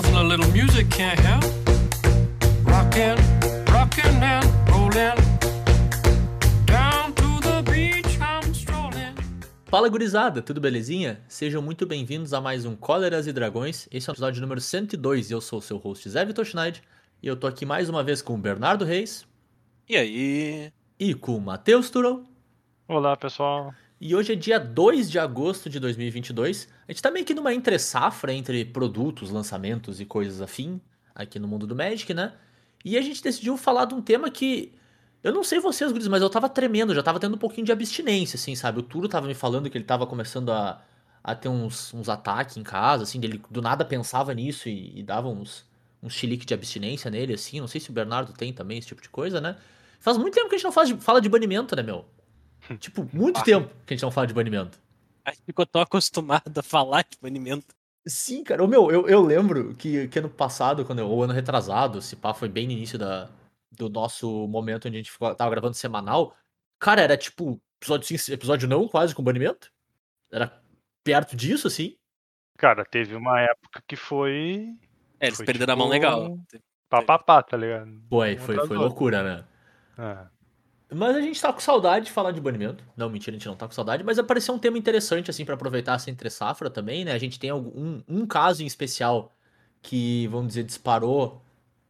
[0.00, 1.44] Nothing a little music can't help.
[2.64, 3.16] Rockin',
[3.70, 5.14] rockin' and rollin'.
[6.64, 9.14] Down to the beach I'm strolling.
[9.66, 11.20] Fala gurizada, tudo belezinha?
[11.28, 13.86] Sejam muito bem-vindos a mais um Cóleras e Dragões.
[13.92, 16.82] Esse é o episódio número 102 e eu sou o seu host Zé Vitor Schneid.
[17.22, 19.26] E eu tô aqui mais uma vez com o Bernardo Reis
[19.86, 20.72] E aí?
[20.98, 22.24] e com o Matheus Turão.
[22.88, 23.74] Olá, pessoal.
[24.00, 26.68] E hoje é dia 2 de agosto de 2022.
[26.88, 30.80] A gente tá meio que numa entre safra entre produtos, lançamentos e coisas afim
[31.14, 32.32] aqui no mundo do Magic, né?
[32.82, 34.72] E a gente decidiu falar de um tema que
[35.22, 37.72] eu não sei vocês, guris, mas eu tava tremendo, já tava tendo um pouquinho de
[37.72, 38.78] abstinência, assim, sabe?
[38.78, 40.82] O Turo tava me falando que ele tava começando a,
[41.22, 45.02] a ter uns, uns ataques em casa, assim, ele do nada pensava nisso e, e
[45.02, 45.66] dava uns,
[46.02, 47.60] uns chilique de abstinência nele, assim.
[47.60, 49.56] Não sei se o Bernardo tem também esse tipo de coisa, né?
[50.00, 52.06] Faz muito tempo que a gente não faz fala de banimento, né, meu?
[52.78, 54.78] Tipo, muito tempo que a gente não fala de banimento.
[55.24, 57.74] A gente ficou tão acostumado a falar de banimento.
[58.06, 58.64] Sim, cara.
[58.64, 62.16] Ô, meu, eu, eu lembro que, que ano passado, quando eu, ou ano retrasado, se
[62.16, 63.28] pá, foi bem no início da,
[63.70, 66.34] do nosso momento onde a gente ficou, tava gravando semanal.
[66.78, 69.70] Cara, era tipo, episódio sim, episódio não, quase com banimento.
[70.32, 70.60] Era
[71.04, 71.96] perto disso, assim.
[72.56, 74.74] Cara, teve uma época que foi
[75.18, 76.38] É, eles Foi perderam a mão tipo- legal.
[76.88, 78.02] papapá, tá ligado?
[78.08, 79.44] Foi, foi, foi loucura, né?
[79.98, 80.39] É.
[80.92, 82.84] Mas a gente tá com saudade de falar de banimento.
[82.96, 85.54] Não, mentira, a gente não tá com saudade, mas apareceu um tema interessante, assim, pra
[85.54, 87.12] aproveitar essa entre safra também, né?
[87.12, 89.32] A gente tem um, um caso em especial
[89.80, 91.42] que, vamos dizer, disparou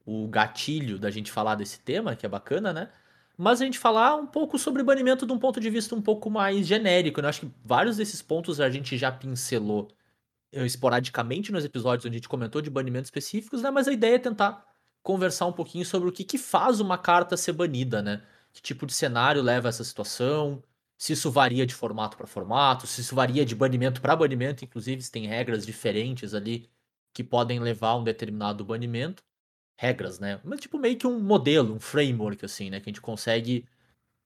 [0.05, 2.91] o gatilho da gente falar desse tema, que é bacana, né?
[3.37, 6.29] Mas a gente falar um pouco sobre banimento de um ponto de vista um pouco
[6.29, 7.27] mais genérico, né?
[7.27, 9.89] Eu acho que vários desses pontos a gente já pincelou
[10.53, 13.71] eh, esporadicamente nos episódios onde a gente comentou de banimentos específicos, né?
[13.71, 14.67] Mas a ideia é tentar
[15.03, 18.23] conversar um pouquinho sobre o que, que faz uma carta ser banida, né?
[18.53, 20.63] Que tipo de cenário leva a essa situação,
[20.99, 25.01] se isso varia de formato para formato, se isso varia de banimento para banimento, inclusive
[25.03, 26.69] se tem regras diferentes ali
[27.15, 29.23] que podem levar a um determinado banimento.
[29.79, 30.41] Regras, né?
[30.45, 32.81] Mas tipo meio que um modelo, um framework, assim, né?
[32.81, 33.67] Que a gente consegue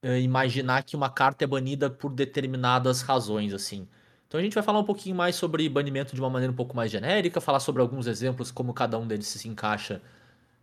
[0.02, 3.88] eh, imaginar que uma carta é banida por determinadas razões, assim.
[4.28, 6.76] Então a gente vai falar um pouquinho mais sobre banimento de uma maneira um pouco
[6.76, 10.02] mais genérica, falar sobre alguns exemplos, como cada um deles se encaixa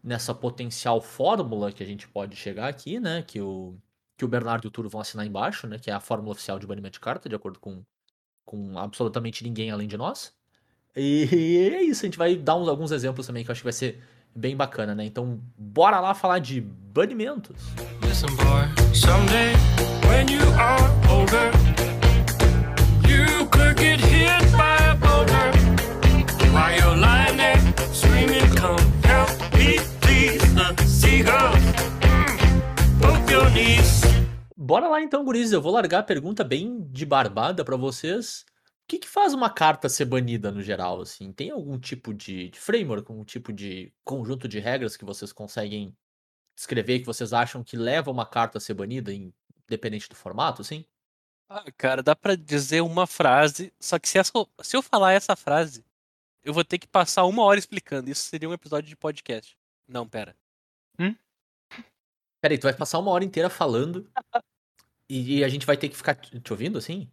[0.04, 3.24] nessa potencial fórmula que a gente pode chegar aqui, né?
[3.26, 3.76] Que o,
[4.18, 5.78] que o Bernardo e o Turo vão assinar embaixo, né?
[5.78, 7.84] Que é a fórmula oficial de banimento de carta, de acordo com,
[8.46, 10.34] com absolutamente ninguém além de nós.
[10.96, 13.66] E é isso, a gente vai dar uns, alguns exemplos também que eu acho que
[13.66, 14.02] vai ser
[14.36, 15.06] bem bacana, né?
[15.06, 17.56] Então, bora lá falar de banimentos.
[18.04, 19.54] Listen, boy, someday
[20.08, 21.52] when you are older,
[23.08, 24.11] you could get
[34.72, 35.52] Bora lá então, gurizes.
[35.52, 38.46] Eu vou largar a pergunta bem de barbada pra vocês.
[38.84, 41.34] O que, que faz uma carta ser banida no geral, assim?
[41.34, 45.94] Tem algum tipo de, de framework, algum tipo de conjunto de regras que vocês conseguem
[46.56, 50.86] descrever que vocês acham que leva uma carta a ser banida, independente do formato, assim?
[51.50, 55.36] Ah, cara, dá pra dizer uma frase, só que se, essa- se eu falar essa
[55.36, 55.84] frase,
[56.46, 58.10] eu vou ter que passar uma hora explicando.
[58.10, 59.58] Isso seria um episódio de podcast.
[59.86, 60.34] Não, pera.
[62.42, 64.10] Peraí, tu vai passar uma hora inteira falando
[65.20, 67.10] e, e a gente vai ter que ficar te ouvindo, assim?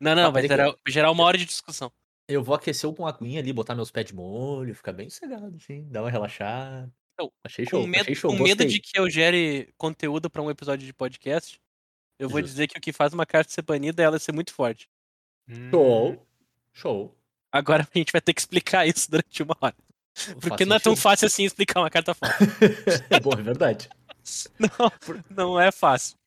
[0.00, 1.90] Não, não, Ah, vai peraí que gerar, gerar uma hora de discussão.
[2.28, 5.56] Eu vou aquecer com a aguinha ali, botar meus pés de molho, ficar bem sossegado,
[5.56, 6.92] assim, dar uma relaxada.
[7.14, 10.42] Então, Achei show, Com medo, achei show, com medo de que eu gere conteúdo pra
[10.42, 11.58] um episódio de podcast,
[12.18, 12.52] eu vou Justo.
[12.52, 14.88] dizer que o que faz uma carta ser banida é ela ser muito forte.
[15.48, 16.26] Hum, Show,
[16.72, 17.18] show.
[17.50, 19.74] Agora a gente vai ter que explicar isso durante uma hora.
[20.40, 22.34] Porque não é tão fácil assim explicar uma carta forte.
[23.10, 23.88] É bom, é verdade.
[24.58, 24.92] Não,
[25.30, 26.17] não é fácil.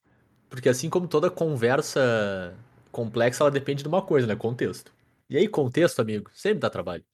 [0.51, 2.53] Porque assim como toda conversa
[2.91, 4.35] complexa, ela depende de uma coisa, né?
[4.35, 4.93] Contexto.
[5.29, 7.05] E aí, contexto, amigo, sempre dá trabalho.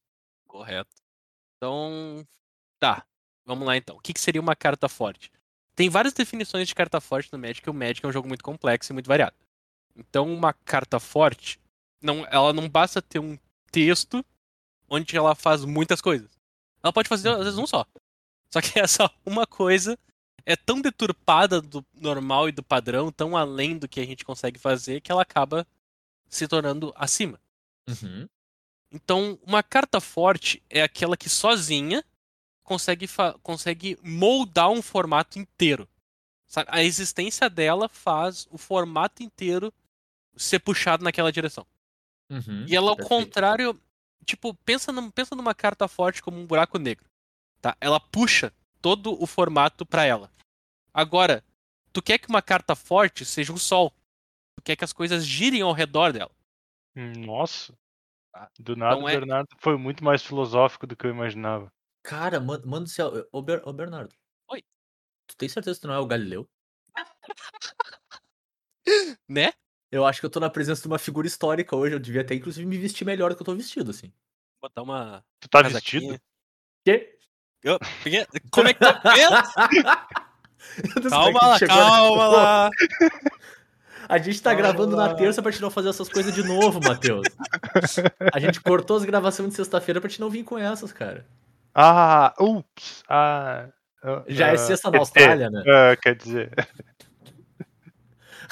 [0.47, 0.89] Correto.
[1.55, 2.25] Então,
[2.79, 3.05] tá.
[3.45, 3.95] Vamos lá então.
[3.95, 5.31] O que, seria uma carta forte?
[5.75, 8.43] Tem várias definições de carta forte no Magic, e o Magic é um jogo muito
[8.43, 9.35] complexo e muito variado.
[9.95, 11.59] Então, uma carta forte,
[12.01, 13.37] não, ela não basta ter um
[13.71, 14.25] texto
[14.89, 16.31] onde ela faz muitas coisas.
[16.81, 17.85] Ela pode fazer, às vezes, um só.
[18.51, 19.95] Só que essa uma coisa
[20.49, 24.57] é tão deturpada do normal e do padrão, tão além do que a gente consegue
[24.57, 25.67] fazer, que ela acaba
[26.29, 27.37] se tornando acima.
[27.89, 28.29] Uhum.
[28.89, 32.01] Então, uma carta forte é aquela que sozinha
[32.63, 33.09] consegue,
[33.43, 35.85] consegue moldar um formato inteiro.
[36.47, 36.69] Sabe?
[36.71, 39.73] A existência dela faz o formato inteiro
[40.37, 41.67] ser puxado naquela direção.
[42.29, 42.65] Uhum.
[42.69, 43.09] E ela, ao Perfeito.
[43.09, 43.81] contrário,
[44.25, 47.05] tipo, pensa, num- pensa numa carta forte como um buraco negro.
[47.61, 47.75] Tá?
[47.81, 50.31] Ela puxa todo o formato pra ela.
[50.97, 51.43] Agora,
[51.93, 53.93] tu quer que uma carta forte seja um sol.
[54.55, 56.31] Tu quer que as coisas girem ao redor dela.
[56.95, 57.77] Nossa.
[58.33, 58.49] Tá.
[58.59, 61.71] Do nada Então o é- Bernardo foi muito mais filosófico do que eu imaginava.
[62.01, 64.15] Cara, mano, mano do céu, ô, Ber- ô Bernardo.
[64.49, 64.63] Oi.
[65.27, 66.49] Tu tem certeza que tu não é o Galileu?
[69.29, 69.51] Né?
[69.91, 71.93] Eu acho que eu tô na presença de uma figura histórica hoje.
[71.95, 74.11] Eu devia até, inclusive, me vestir melhor do que eu tô vestido, assim.
[74.61, 75.23] Botar uma.
[75.39, 76.01] Tu tá casaquinha.
[76.13, 76.21] vestido?
[76.85, 77.19] Quê?
[77.61, 77.79] Eu-
[78.51, 79.35] Como é que tá vendo?
[81.09, 82.69] Calma lá, calma lá.
[84.09, 85.15] A gente tá Calma gravando na lá.
[85.15, 87.27] terça pra te não fazer essas coisas de novo, Matheus.
[88.33, 91.25] A gente cortou as gravações de sexta-feira pra te não vir com essas, cara.
[91.75, 93.03] Ah, ups.
[93.09, 93.67] Ah,
[94.03, 95.59] ah, Já é ah, sexta na quer Austrália, né?
[95.59, 96.67] dizer, ah, quer dizer.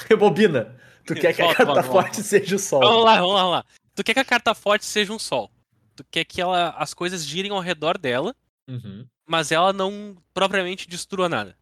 [0.08, 0.76] Rebobina.
[1.06, 1.82] Tu quer que a carta volta.
[1.84, 2.80] forte seja o sol.
[2.80, 3.64] Vamos lá, vamos lá, vamos lá.
[3.94, 5.50] Tu quer que a carta forte seja um sol.
[5.94, 8.34] Tu quer que ela, as coisas girem ao redor dela,
[8.68, 9.06] Uhum.
[9.26, 11.56] mas ela não propriamente destrua nada.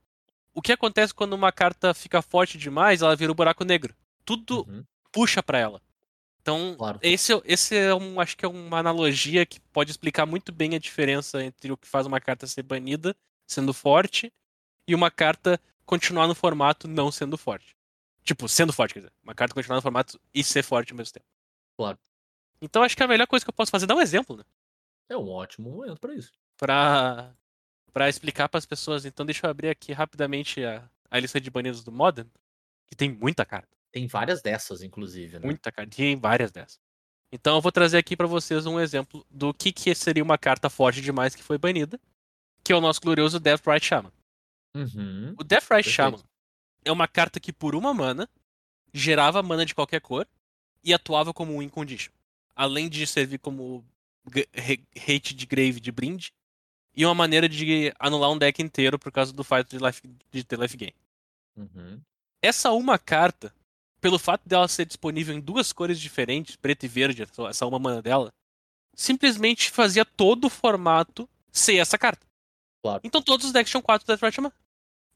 [0.54, 3.94] O que acontece quando uma carta fica forte demais, ela vira um buraco negro.
[4.24, 4.84] Tudo uhum.
[5.12, 5.82] puxa pra ela.
[6.40, 6.98] Então, Claro.
[7.02, 10.78] esse, esse é um, acho que é uma analogia que pode explicar muito bem a
[10.78, 13.16] diferença entre o que faz uma carta ser banida,
[13.46, 14.32] sendo forte,
[14.86, 17.74] e uma carta continuar no formato não sendo forte.
[18.22, 19.12] Tipo, sendo forte, quer dizer.
[19.22, 21.26] Uma carta continuar no formato e ser forte ao mesmo tempo.
[21.76, 21.98] Claro.
[22.60, 24.44] Então, acho que a melhor coisa que eu posso fazer é dar um exemplo, né?
[25.08, 26.32] É um ótimo momento pra isso.
[26.56, 27.34] Pra,
[27.94, 29.06] pra explicar pras pessoas.
[29.06, 32.28] Então, deixa eu abrir aqui rapidamente a, a lista de banidos do Modern,
[32.86, 33.74] que tem muita carta.
[33.92, 35.46] Tem várias dessas, inclusive, né?
[35.46, 35.96] Muita carta.
[35.96, 36.80] Tem várias dessas.
[37.30, 40.70] Então eu vou trazer aqui pra vocês um exemplo do que, que seria uma carta
[40.70, 41.98] forte demais que foi banida,
[42.62, 44.12] que é o nosso glorioso Deathrite Shaman.
[44.74, 45.34] Uhum.
[45.36, 45.90] O Deathrite Perfeito.
[45.90, 46.22] Shaman
[46.84, 48.28] é uma carta que por uma mana
[48.92, 50.28] gerava mana de qualquer cor
[50.82, 52.12] e atuava como um incondition.
[52.54, 53.84] Além de servir como
[54.96, 56.32] hate de grave de brinde
[56.96, 60.44] e uma maneira de anular um deck inteiro por causa do fato de, life, de
[60.44, 60.92] ter life gain.
[61.56, 62.00] Uhum.
[62.42, 63.54] Essa uma carta,
[64.00, 68.02] pelo fato dela ser disponível em duas cores diferentes, preto e verde, essa- uma mana
[68.02, 68.32] dela,
[68.94, 72.26] simplesmente fazia todo o formato ser essa carta.
[72.82, 73.00] Claro.
[73.02, 74.52] Então todos os decks tinham quatro Deathright Shaman.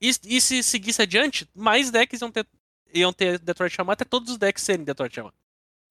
[0.01, 2.47] E, e se seguisse adiante, mais decks iam ter,
[2.95, 5.33] iam ter Deathright Shaman até todos os decks serem Deathright Shaman.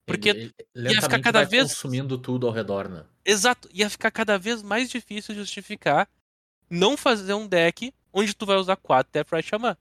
[0.08, 3.04] Porque Ele- ele lentamente cada vai vez- consumindo tudo ao redor, né?
[3.26, 6.10] Exato, ia ficar cada vez mais difícil justificar
[6.70, 9.76] não fazer um deck onde tu vai usar quatro Deathright Shaman.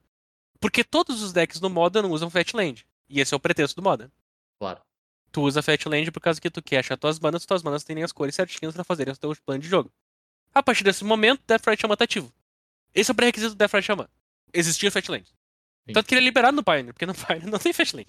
[0.58, 2.84] Porque todos os decks do Modern usam Fatland.
[3.08, 4.10] E esse é o pretexto do Modern.
[4.58, 4.80] Claro.
[5.30, 8.10] Tu usa Fatland por causa que tu quer achar tuas manas, tuas manas têm as
[8.10, 9.92] cores certinhas pra fazerem o teu plano de jogo.
[10.52, 12.32] A partir desse momento, Deathright Shaman tá ativo.
[12.94, 14.08] Esse é o pré-requisito do Deathright Shaman.
[14.52, 15.26] Existia Fatland.
[15.92, 18.08] Tanto que ele é liberado no Pioneer, porque no Pioneer não tem Fatland.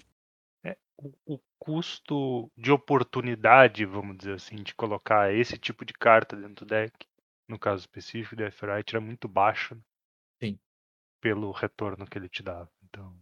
[1.26, 6.68] O, custo de oportunidade, vamos dizer assim, de colocar esse tipo de carta dentro do
[6.68, 6.92] deck,
[7.48, 9.74] no caso específico do Deathrite, era muito baixo.
[9.74, 9.80] né?
[10.42, 10.58] Sim.
[11.20, 12.70] Pelo retorno que ele te dava.
[12.84, 13.14] Então,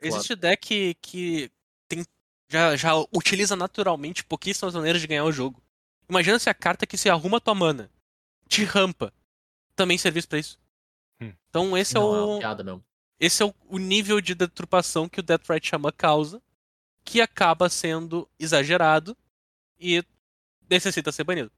[0.00, 1.50] Existe deck que
[1.88, 2.04] tem,
[2.48, 5.62] já, já utiliza naturalmente pouquíssimas maneiras de ganhar o jogo.
[6.08, 7.88] Imagina se a carta que se arruma a tua mana
[8.48, 9.12] te rampa
[9.76, 10.58] também serviço pra isso.
[11.20, 11.32] Hum.
[11.50, 12.30] Então esse Não, é é o.
[12.32, 12.84] uma piada mesmo.
[13.20, 16.42] esse é o, o nível de deturpação que o Deathright Shaman causa,
[17.04, 19.16] que acaba sendo exagerado
[19.78, 20.02] e
[20.70, 21.50] necessita ser banido.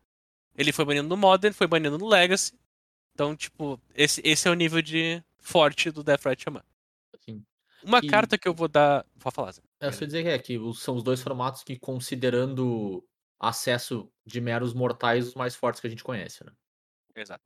[0.56, 2.52] Ele foi banido no Modern, foi banido no Legacy.
[3.12, 6.62] Então, tipo, esse, esse é o nível de forte do Deathright Shaman.
[7.12, 7.44] Assim,
[7.82, 9.04] Uma E- carta que eu vou dar.
[9.16, 9.52] Vou falar.
[9.52, 9.62] Zé.
[9.80, 13.04] É, só dizer que é que são os dois formatos que, considerando
[13.38, 16.52] acesso de meros mortais, os mais fortes que a gente conhece, né?
[17.14, 17.44] Exato.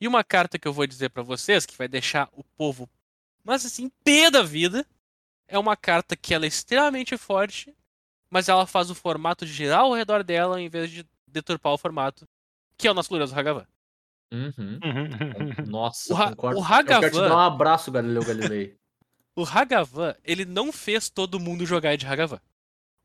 [0.00, 2.88] E uma carta que eu vou dizer pra vocês, que vai deixar o povo,
[3.44, 4.86] mas assim, pé da vida,
[5.50, 7.74] é uma carta que ela é extremamente forte,
[8.30, 12.26] mas ela faz o formato girar ao redor dela em vez de deturpar o formato,
[12.78, 13.66] que é o nosso glorioso Hagavan.
[14.32, 14.78] Uhum.
[15.66, 16.60] Nossa, O Ra- concordo.
[16.60, 18.76] o Eu quero te Hagavan- dar um abraço, Galileu Galilei.
[19.36, 22.40] O Hagavan, ele não fez todo mundo jogar de Hagavan.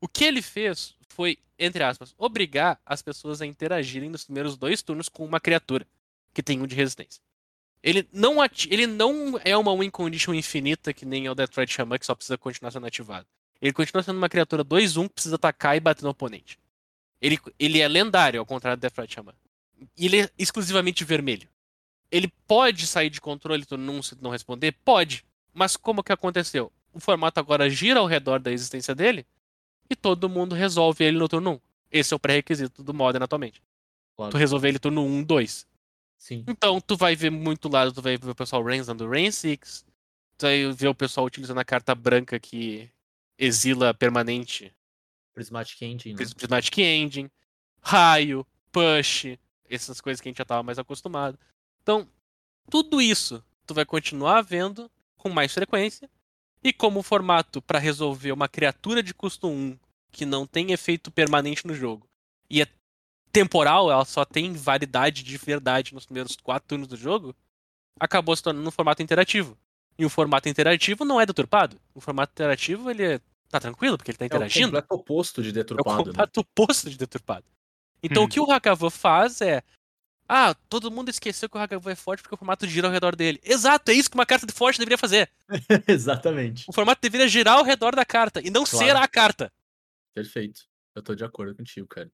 [0.00, 4.82] O que ele fez foi, entre aspas, obrigar as pessoas a interagirem nos primeiros dois
[4.82, 5.86] turnos com uma criatura
[6.34, 7.22] que tem um de resistência.
[7.86, 8.34] Ele não,
[8.68, 12.16] ele não é uma win condition infinita que nem é o Deathright Shaman, que só
[12.16, 13.28] precisa continuar sendo ativado.
[13.62, 16.58] Ele continua sendo uma criatura 2-1 que precisa atacar e bater no oponente.
[17.22, 19.34] Ele, ele é lendário, ao contrário do Deathright Shaman.
[19.96, 21.48] E ele é exclusivamente vermelho.
[22.10, 24.72] Ele pode sair de controle turno 1 se não responder?
[24.84, 25.24] Pode.
[25.54, 26.72] Mas como que aconteceu?
[26.92, 29.24] O formato agora gira ao redor da existência dele
[29.88, 31.60] e todo mundo resolve ele no turno 1.
[31.92, 33.62] Esse é o pré-requisito do Modern atualmente.
[34.16, 34.32] Claro.
[34.32, 35.66] Tu resolver ele turno 1, 2.
[36.26, 36.42] Sim.
[36.48, 39.86] Então, tu vai ver muito lado, tu vai ver o pessoal Rain usando Rain 6.
[40.36, 42.90] Tu vai ver o pessoal utilizando a carta branca que
[43.38, 44.74] exila permanente
[45.32, 46.14] Prismatic Engine.
[46.14, 46.16] né?
[46.16, 47.30] Pris- Prismatic Engine,
[47.80, 49.38] raio, push,
[49.70, 51.38] essas coisas que a gente já tava mais acostumado.
[51.80, 52.08] Então,
[52.68, 56.10] tudo isso tu vai continuar vendo com mais frequência.
[56.60, 59.78] E como formato para resolver uma criatura de custo 1
[60.10, 62.08] que não tem efeito permanente no jogo
[62.50, 62.66] e é
[63.40, 67.34] temporal, ela só tem validade de verdade nos primeiros quatro turnos do jogo,
[68.00, 69.56] acabou se tornando um formato interativo.
[69.98, 71.80] E o formato interativo não é deturpado.
[71.94, 74.66] O formato interativo, ele é- tá tranquilo, porque ele tá É o interagindo.
[74.68, 76.04] completo oposto de É o deturpado, né?
[76.04, 77.44] completo oposto de deturpado.
[78.02, 78.26] Então Hum.
[78.26, 79.62] o que o Hakavan faz é.
[80.28, 83.14] Ah, todo mundo esqueceu que o Hakavan é forte porque o formato gira ao redor
[83.16, 83.40] dele.
[83.44, 85.30] Exato, é isso que uma carta de forte deveria fazer.
[85.88, 86.64] Exatamente.
[86.68, 88.84] O formato deveria girar ao redor da carta e não Claro.
[88.86, 89.52] ser a carta.
[90.14, 90.62] Perfeito.
[90.94, 92.10] Eu tô de acordo contigo, cara.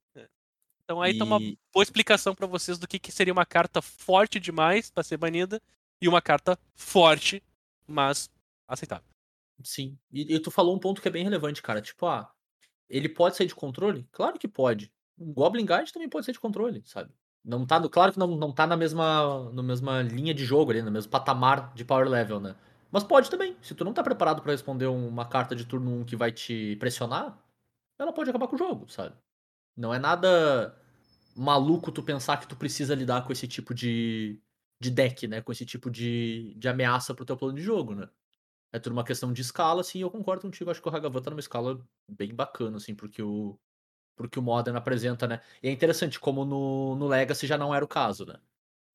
[0.85, 3.81] Então aí tá uma E- boa explicação pra vocês do que, que seria uma carta
[3.81, 5.61] forte demais pra ser banida
[6.01, 7.43] e uma carta forte,
[7.87, 8.29] mas
[8.67, 9.05] aceitável.
[9.63, 9.97] Sim.
[10.13, 11.81] E, e tu falou um ponto que é bem relevante, cara.
[11.81, 12.31] Tipo, ah,
[12.89, 14.07] ele pode sair de controle?
[14.13, 14.93] Claro que pode.
[15.19, 17.13] O Goblin Guide também pode sair de controle, sabe?
[17.45, 20.83] Não tá, claro que não, não tá na mesma, na mesma linha de jogo ali,
[20.83, 22.57] no mesmo patamar de power level, né?
[22.91, 23.57] Mas pode também.
[23.63, 26.77] Se tu não tá preparado pra responder uma carta de turno 1 que vai te
[26.77, 27.39] pressionar,
[27.99, 29.17] ela pode acabar com o jogo, sabe?
[29.77, 30.77] Não é nada
[31.35, 34.41] maluco tu pensar que tu precisa lidar com esse tipo de,
[34.81, 35.41] de deck, né?
[35.41, 38.09] Com esse tipo de, de ameaça pro teu plano de jogo, né?
[38.73, 40.71] É tudo uma questão de escala, assim, eu concordo contigo.
[40.71, 43.59] Acho que o Hagavan tá numa escala bem bacana, assim, porque o,
[44.17, 45.41] porque o Modern apresenta, né?
[45.63, 48.39] E é interessante como no, no Legacy já não era o caso, né?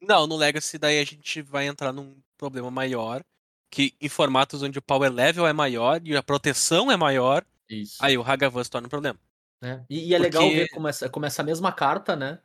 [0.01, 3.23] Não, no Legacy daí a gente vai entrar num problema maior,
[3.69, 7.97] que em formatos onde o power level é maior e a proteção é maior, Isso.
[7.99, 9.19] aí o Hagavan se torna um problema.
[9.61, 9.85] Né?
[9.89, 12.39] E, e é legal Porque- ver como essa, como essa mesma carta, né?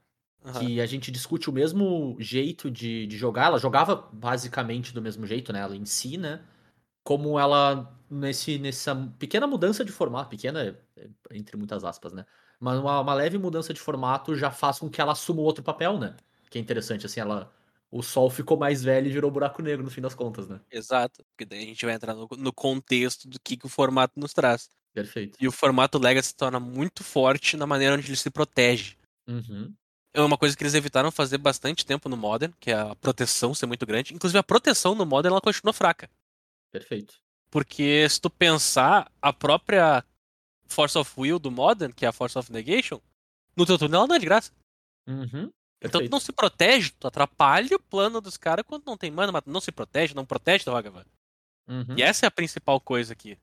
[0.45, 0.61] Aham.
[0.61, 3.47] Que a gente discute o mesmo jeito de, de jogar.
[3.47, 5.61] Ela jogava basicamente do mesmo jeito, né?
[5.61, 6.41] Ela em si, né?
[7.05, 12.25] Como ela, nesse, nessa pequena mudança de formato, pequena é, entre muitas aspas, né?
[12.59, 15.99] Mas uma, uma leve mudança de formato já faz com que ela assuma outro papel,
[15.99, 16.17] né?
[16.51, 17.53] Que é interessante, assim, ela.
[17.91, 20.61] O sol ficou mais velho e virou buraco negro no fim das contas, né?
[20.71, 24.19] Exato, porque daí a gente vai entrar no, no contexto do que, que o formato
[24.19, 24.71] nos traz.
[24.93, 25.39] Perfeito.
[25.41, 28.97] E o formato Legacy se torna muito forte na maneira onde ele se protege.
[29.27, 29.75] Uhum.
[30.15, 33.55] É uma coisa que eles evitaram fazer bastante tempo no Modern, que é a proteção
[33.55, 34.13] ser muito grande.
[34.13, 36.11] Inclusive a proteção no Modern ela continua fraca.
[36.71, 37.15] Perfeito.
[37.51, 40.05] Porque se tu pensar, a própria
[40.67, 43.01] Force of Will do Modern, que é a Force of Negation,
[43.57, 44.53] no teu turno ela não é de graça.
[45.07, 45.51] Uhum.
[45.81, 49.33] Então tu não se protege, tu atrapalha o plano dos caras quando não tem mana,
[49.33, 51.05] mas não se protege, não protege teu Hagavan.
[51.67, 51.97] Uhum.
[51.97, 53.39] E essa é a principal coisa aqui.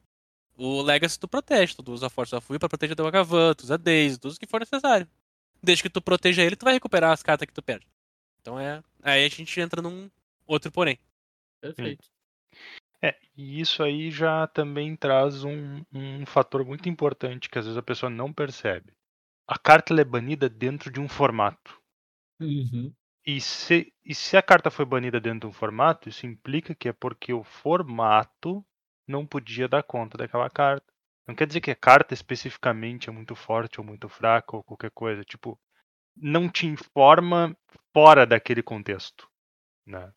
[0.61, 3.63] O Legacy tu protege, tu usa a Force of Will pra proteger teu Hagavan, tu
[3.63, 5.07] usa Daisy, tu usa o que for necessário.
[5.63, 7.87] Desde que tu proteja ele, tu vai recuperar as cartas que tu perde.
[8.41, 8.83] Então é.
[9.01, 10.11] Aí a gente entra num
[10.45, 10.99] outro porém.
[11.61, 12.05] Perfeito.
[13.01, 17.77] É, e isso aí já também traz um, um fator muito importante que às vezes
[17.77, 18.91] a pessoa não percebe.
[19.47, 21.79] A carta ela é banida dentro de um formato.
[22.37, 22.93] Uhum.
[23.25, 26.89] E se, e se a carta foi banida dentro de um formato, isso implica que
[26.89, 28.65] é porque o formato
[29.09, 30.85] não podia dar conta daquela carta.
[31.27, 34.91] Não quer dizer que a carta especificamente é muito forte ou muito fraca ou qualquer
[34.91, 35.23] coisa.
[35.23, 35.59] Tipo,
[36.15, 37.55] não te informa
[37.93, 39.27] fora daquele contexto.
[39.85, 40.11] Né?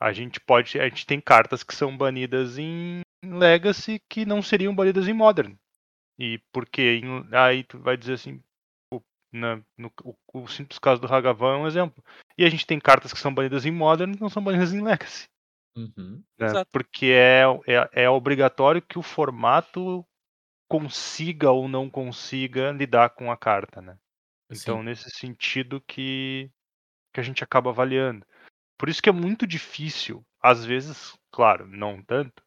[0.00, 0.78] A gente pode.
[0.78, 5.54] A gente tem cartas que são banidas em Legacy que não seriam banidas em Modern.
[6.18, 7.00] E porque
[7.32, 8.42] aí tu vai dizer assim.
[8.92, 9.00] o-
[9.32, 12.04] na- no, o, o simples caso do Hagavan é um exemplo.
[12.36, 14.82] E a gente tem cartas que são banidas em Modern que não são banidas em
[14.82, 15.28] Legacy.
[15.76, 16.22] Uhum.
[16.38, 16.48] né?
[16.70, 20.06] Porque é, é, é obrigatório que o formato
[20.68, 23.98] consiga ou não consiga lidar com a carta, né?
[24.50, 24.84] Então, Sim.
[24.84, 26.50] nesse sentido que,
[27.12, 28.26] que a gente acaba avaliando.
[28.78, 32.42] Por isso que é muito difícil, às vezes, claro, não tanto,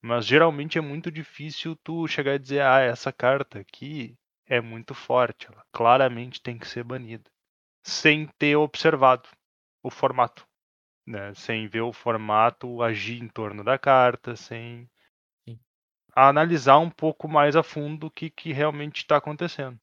[0.00, 4.94] mas geralmente é muito difícil tu chegar e dizer, ah, essa carta aqui é muito
[4.94, 7.30] forte, ela claramente tem que ser banida,
[7.84, 9.28] sem ter observado
[9.82, 10.46] o formato,
[11.06, 11.34] né?
[11.34, 14.88] Sem ver o formato agir em torno da carta, sem
[15.48, 15.58] Sim.
[16.14, 19.78] analisar um pouco mais a fundo o que, que realmente está acontecendo.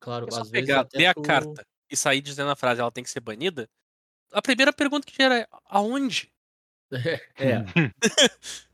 [0.00, 2.56] Claro, É só às vezes pegar, até ler a tu- carta e sair dizendo a
[2.56, 3.68] frase ela tem que ser banida.
[4.32, 6.30] A primeira pergunta que gera é aonde?
[7.38, 7.64] É.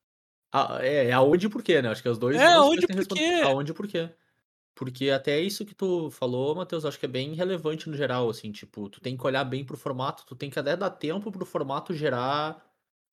[0.53, 1.91] Ah, é, é aonde e por quê, né?
[1.91, 2.37] Acho que os dois.
[2.37, 3.41] É, aonde e por quê?
[3.45, 4.11] Aonde e por quê?
[4.81, 8.51] Porque até isso que tu falou, Matheus, acho que é bem relevante no geral, assim,
[8.51, 11.45] tipo, tu tem que olhar bem pro formato, tu tem que até dar tempo pro
[11.45, 12.65] formato gerar.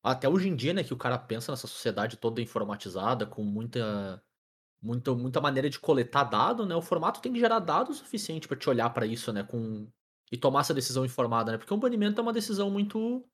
[0.02, 4.22] Até hoje em dia, né, que o cara pensa nessa sociedade toda informatizada, com muita.
[4.82, 6.74] Muita, muita maneira de coletar dado, né?
[6.74, 9.42] O formato tem que gerar dado suficiente pra te olhar pra isso, né?
[9.44, 9.88] Com,
[10.32, 11.58] e tomar essa decisão informada, né?
[11.58, 13.28] Porque um banimento é uma decisão muito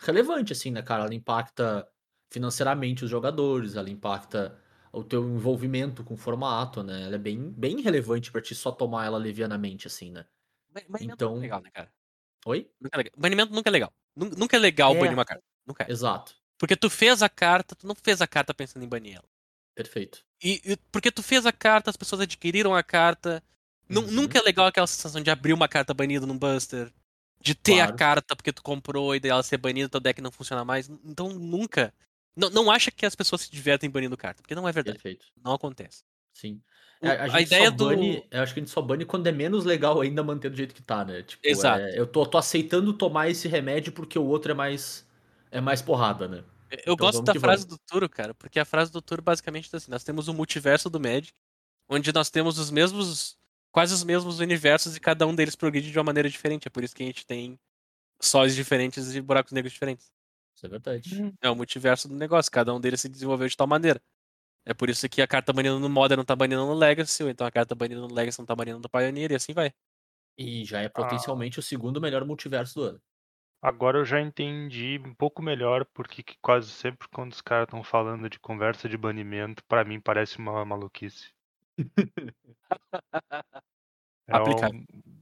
[0.00, 1.04] relevante, assim, né, cara?
[1.04, 1.88] Ela impacta
[2.30, 4.60] financeiramente os jogadores, ela impacta
[4.92, 7.02] o teu envolvimento com o formato, né?
[7.04, 10.24] Ela é bem, bem relevante pra ti só tomar ela levianamente, assim, né?
[10.72, 11.92] Ba- Banimento Então- nunca é legal, né, cara?
[12.46, 12.70] Oi?
[12.80, 13.12] Nunca é legal.
[13.16, 13.92] Banimento nunca é legal.
[14.16, 14.98] Nun- Nunca é legal É.
[14.98, 15.42] banir uma carta.
[15.66, 15.90] Nunca é.
[15.92, 16.34] Exato.
[16.58, 19.24] Porque tu fez a carta, tu não fez a carta pensando em banir ela.
[19.74, 20.24] Perfeito.
[20.42, 23.42] E, e porque tu fez a carta, as pessoas adquiriram a carta,
[23.90, 24.02] Uhum.
[24.02, 26.92] Nunca é legal aquela sensação de abrir uma carta banida num Buster.
[27.40, 27.94] De ter Claro.
[27.94, 30.90] a carta porque tu comprou e daí ela ser banida, teu deck não funciona mais.
[31.04, 31.94] Então nunca.
[32.38, 34.96] Não, não acha que as pessoas se divertem banindo carta, porque não é verdade.
[34.98, 35.26] Perfeito.
[35.42, 36.04] Não acontece.
[36.32, 36.62] Sim.
[37.02, 39.04] O- É, a, a gente ideia do- bane, eu acho que a gente só bane
[39.04, 41.22] quando é menos legal ainda manter do jeito que tá, né?
[41.22, 41.80] Tipo, Exato.
[41.80, 45.06] é, eu tô, tô aceitando tomar esse remédio porque o outro é mais
[45.50, 46.44] é mais porrada, né?
[46.70, 47.76] Eu Então gosto da frase vamos.
[47.76, 50.88] do Turo, cara, porque a frase do Turo basicamente é assim: nós temos o multiverso
[50.90, 51.32] do Magic,
[51.88, 53.36] onde nós temos os mesmos,
[53.72, 56.68] quase os mesmos universos e cada um deles progride de uma maneira diferente.
[56.68, 57.58] É por isso que a gente tem
[58.20, 60.10] sóis diferentes e buracos negros diferentes.
[60.58, 61.08] Isso é verdade.
[61.10, 61.38] Hum.
[61.40, 64.00] É o multiverso do negócio, cada um deles se desenvolveu de tal maneira.
[64.66, 67.30] É por isso que a carta banida no Modern não tá banida no Legacy, ou
[67.30, 69.72] então a carta banida no Legacy não tá banida no Pioneer, e assim vai.
[70.40, 71.28] E já é Ah.
[71.28, 73.02] potencialmente o segundo melhor multiverso do ano.
[73.62, 77.82] Agora eu já entendi um pouco melhor porque que quase sempre quando os caras estão
[77.82, 81.32] falando de conversa de banimento, pra mim parece uma maluquice.
[84.28, 84.70] É o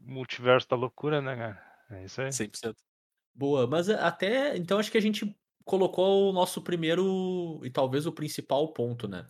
[0.05, 1.63] multiverso da loucura, né, cara?
[1.91, 2.37] É isso aí.
[2.37, 2.77] 100%.
[3.37, 8.07] Boa, mas a- até então acho que a gente colocou o nosso primeiro e talvez
[8.07, 9.29] o principal ponto, né?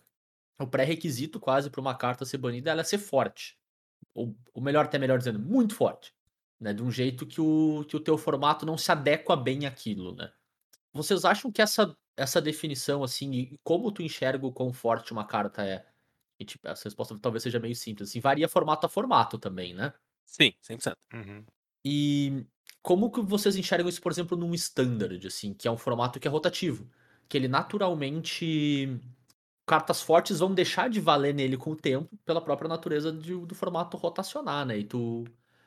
[0.59, 3.57] O pré-requisito quase para uma carta ser banida é ela ser forte.
[4.15, 6.13] Ou, ou melhor, até melhor dizendo, muito forte.
[6.59, 6.73] Né?
[6.73, 10.31] De um jeito que o, que o teu formato não se adequa bem àquilo, né?
[10.93, 15.25] Vocês acham que essa, essa definição, assim, e como tu enxerga o quão forte uma
[15.25, 15.85] carta é?
[16.39, 19.93] E, tipo, essa resposta talvez seja meio simples, assim, varia formato a formato também, né?
[20.25, 20.97] Sim, 100%.
[21.13, 21.45] Uhum.
[21.85, 22.45] E
[22.87, 26.27] como que vocês enxergam isso, por exemplo, num standard, assim, que é um formato que
[26.27, 26.89] é rotativo,
[27.27, 28.97] que ele naturalmente
[29.65, 33.53] cartas fortes vão deixar de valer nele com o tempo pela própria natureza de- do
[33.55, 34.77] formato rotacionar, né?
[34.79, 35.25] E tu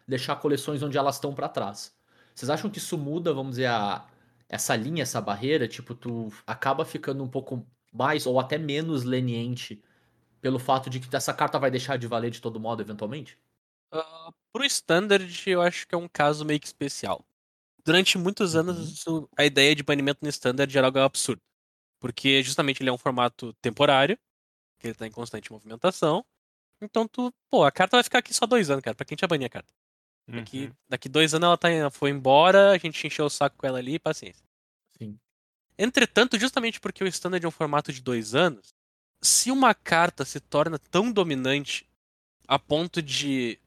[0.09, 1.95] deixar coleções onde elas estão pra trás.
[2.35, 4.09] Vocês acham que isso muda, vamos dizer, a,
[4.49, 5.69] essa linha, essa barreira?
[5.69, 9.83] Tipo, tu acaba ficando um pouco mais ou até menos leniente
[10.41, 13.39] pelo fato de que essa carta vai deixar de valer de todo modo, eventualmente?
[13.93, 17.25] Ah, pro Standard, eu acho que é um caso meio que especial.
[17.85, 18.61] Durante muitos Uhum.
[18.61, 21.41] anos, isso- a ideia de banimento no Standard era algo absurdo.
[21.99, 24.19] Porque justamente ele é um formato temporário,
[24.79, 26.25] que ele tá em constante movimentação.
[26.81, 28.95] Então tu, pô, a carta vai ficar aqui só dois anos, cara.
[28.95, 29.73] Pra quem tinha banir a carta?
[30.27, 30.73] Daqui, Uhum.
[30.89, 33.99] daqui dois anos ela tá, foi embora, a gente encheu o saco com ela ali,
[33.99, 34.45] paciência.
[34.97, 35.19] Sim.
[35.77, 38.73] Entretanto, justamente porque o Standard é um formato de dois anos,
[39.21, 41.87] se uma carta se torna tão dominante
[42.47, 43.59] a ponto de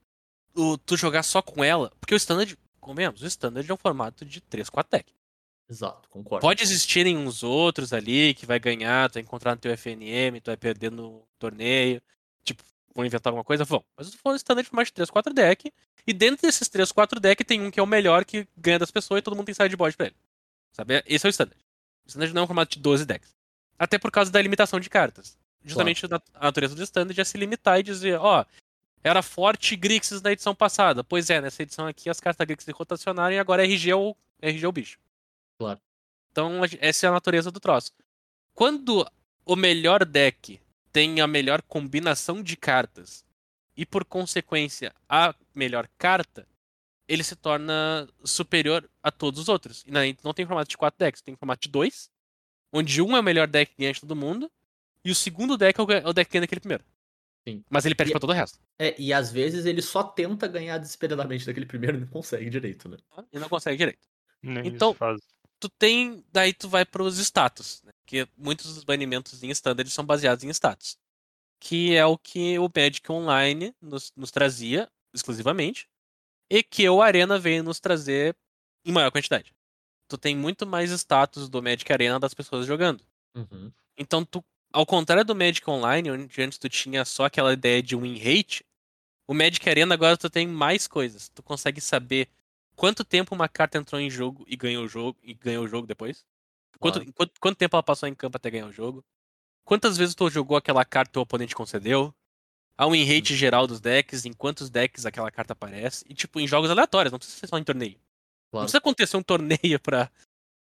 [0.55, 4.25] o- tu jogar só com ela, porque o Standard, convenhamos, o Standard é um formato
[4.25, 5.13] de 3, 4 decks.
[5.69, 6.41] Exato, concordo.
[6.41, 10.47] Pode existirem uns outros ali que vai ganhar, tu vai encontrar no teu FNM, tu
[10.47, 12.01] vai perder no torneio,
[12.43, 12.61] tipo,
[12.93, 13.83] vão inventar alguma coisa, vão.
[13.97, 15.71] Mas tu for Standard formato de 3, 4 deck,
[16.05, 18.91] e dentro desses 3, 4 decks tem um que é o melhor que ganha das
[18.91, 20.15] pessoas e todo mundo tem sideboard pra ele.
[20.73, 21.01] Sabe?
[21.07, 21.59] Esse é o Standard.
[22.05, 23.33] O Standard não é um formato de 12 decks.
[23.79, 25.37] Até por causa da limitação de cartas.
[25.63, 28.43] Justamente na- a natureza do Standard é se limitar e dizer, ó,
[29.03, 31.03] era forte Grixis na edição passada.
[31.03, 34.65] Pois é, nessa edição aqui as cartas Grixis rotacionaram e agora RG é o, RG
[34.65, 34.97] é o bicho.
[35.57, 35.79] Claro.
[36.31, 37.91] Então, essa é a natureza do troço.
[38.53, 39.05] Quando
[39.45, 40.59] o melhor deck
[40.91, 43.25] tem a melhor combinação de cartas
[43.75, 46.47] e, por consequência, a melhor carta,
[47.07, 49.83] ele se torna superior a todos os outros.
[49.85, 49.91] E
[50.23, 52.09] não tem formato de 4 decks, tem formato de 2,
[52.71, 54.51] onde um é o melhor deck que ganha de todo mundo,
[55.03, 56.83] e o segundo deck é o é o deck que ganha daquele primeiro.
[57.47, 57.63] Sim.
[57.69, 58.59] Mas ele perde E- pra todo o resto.
[58.79, 62.87] É, e às vezes ele só tenta ganhar desesperadamente daquele primeiro e não consegue direito,
[62.87, 62.97] né?
[63.31, 64.07] E não consegue direito.
[64.41, 64.95] Nem Então-
[65.59, 66.23] tu tem.
[66.31, 67.91] Daí tu vai pros status, né?
[68.05, 70.97] Porque muitos dos banimentos em standard são baseados em status.
[71.59, 75.87] Que é o que o Magic Online nos, nos trazia exclusivamente.
[76.49, 78.35] E que o Arena veio nos trazer
[78.85, 79.53] em maior quantidade.
[80.09, 83.03] Tu tem muito mais status do Magic Arena das pessoas jogando.
[83.35, 83.71] Uhum.
[83.97, 87.95] Então, tu, ao contrário do Magic Online, onde antes tu tinha só aquela ideia de
[87.95, 88.65] win rate,
[89.27, 91.29] o Magic Arena agora tu tem mais coisas.
[91.29, 92.27] Tu consegue saber
[92.75, 95.87] quanto tempo uma carta entrou em jogo e ganhou o jogo e ganhou o jogo
[95.87, 96.25] depois.
[96.79, 97.13] Quanto, Claro.
[97.13, 99.05] quanto, quanto tempo ela passou em campo até ganhar o jogo.
[99.63, 102.13] Quantas vezes tu jogou aquela carta que o oponente concedeu.
[102.75, 106.03] A win rate geral dos decks, em quantos decks aquela carta aparece.
[106.09, 107.93] E tipo, em jogos aleatórios, não precisa ser só em torneio.
[107.93, 107.99] Não
[108.51, 108.65] Claro.
[108.65, 110.11] precisa acontecer um torneio pra,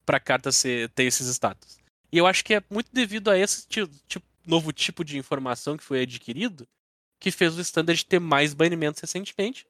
[0.05, 1.77] pra carta ser, ter esses status.
[2.15, 5.75] E eu acho que é muito devido a esse ti- tipo, novo tipo de informação
[5.75, 6.65] que foi adquirido
[7.19, 9.67] que fez o Standard ter mais banimentos recentemente.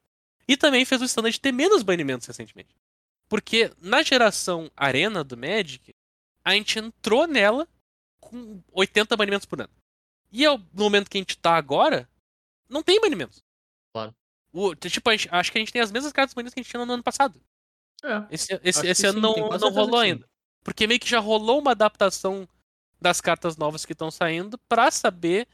[0.47, 2.69] E também fez o Standard ter menos banimentos recentemente.
[3.27, 5.91] Porque na geração Arena do Magic,
[6.43, 7.67] a gente entrou nela
[8.19, 9.73] com 80 banimentos por ano.
[10.31, 12.08] E ao- no momento que a gente tá agora,
[12.69, 13.43] não tem banimentos.
[13.91, 14.13] Claro.
[14.53, 16.69] O, tipo, gente- acho que a gente tem as mesmas cartas banidas que a gente
[16.69, 17.41] tinha no ano passado.
[18.03, 18.23] É.
[18.29, 20.29] Esse, esse, esse que ano sim, não, não rolou ainda.
[20.65, 22.49] Porque meio que já rolou uma adaptação
[22.99, 25.47] das cartas novas que estão saindo pra saber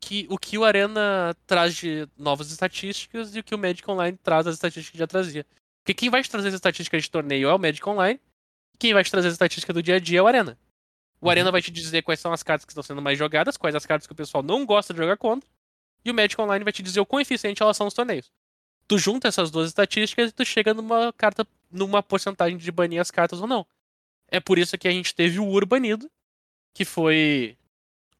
[0.00, 4.16] que, o que o Arena traz de novas estatísticas e o que o Magic Online
[4.22, 5.44] traz das estatísticas que já trazia.
[5.82, 8.20] Porque quem vai te trazer as estatísticas de torneio é o Magic Online,
[8.78, 10.56] quem vai te trazer as estatísticas do dia a dia é o Arena.
[11.20, 11.30] O Uhum.
[11.32, 13.84] Arena vai te dizer quais são as cartas que estão sendo mais jogadas, quais as
[13.84, 15.48] cartas que o pessoal não gosta de jogar contra,
[16.04, 18.30] e o Magic Online vai te dizer o quão eficiente elas são nos torneios.
[18.86, 23.10] Tu junta essas duas estatísticas e tu chega numa carta, numa porcentagem de banir as
[23.10, 23.66] cartas ou não.
[24.28, 26.10] É por isso que a gente teve o Ur banido,
[26.72, 27.56] que foi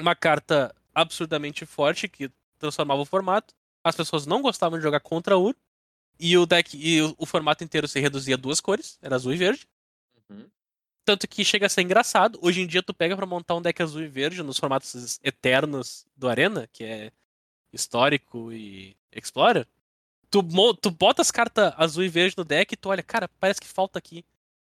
[0.01, 3.55] uma carta absurdamente forte que transformava o formato.
[3.83, 5.55] As pessoas não gostavam de jogar contra Ur.
[6.19, 9.33] E o deck e o, o formato inteiro se reduzia a duas cores, era azul
[9.33, 9.67] e verde.
[10.31, 10.47] Uhum.
[11.05, 12.39] Tanto que chega a ser engraçado.
[12.41, 16.07] Hoje em dia tu pega pra montar um deck azul e verde nos formatos eternos
[16.17, 17.13] do Arena, que é
[17.73, 19.67] histórico e Explorer.
[20.31, 20.43] Tu,
[20.81, 23.69] tu bota as cartas azul e verde no deck e tu olha, cara, parece que
[23.69, 24.25] falta aqui.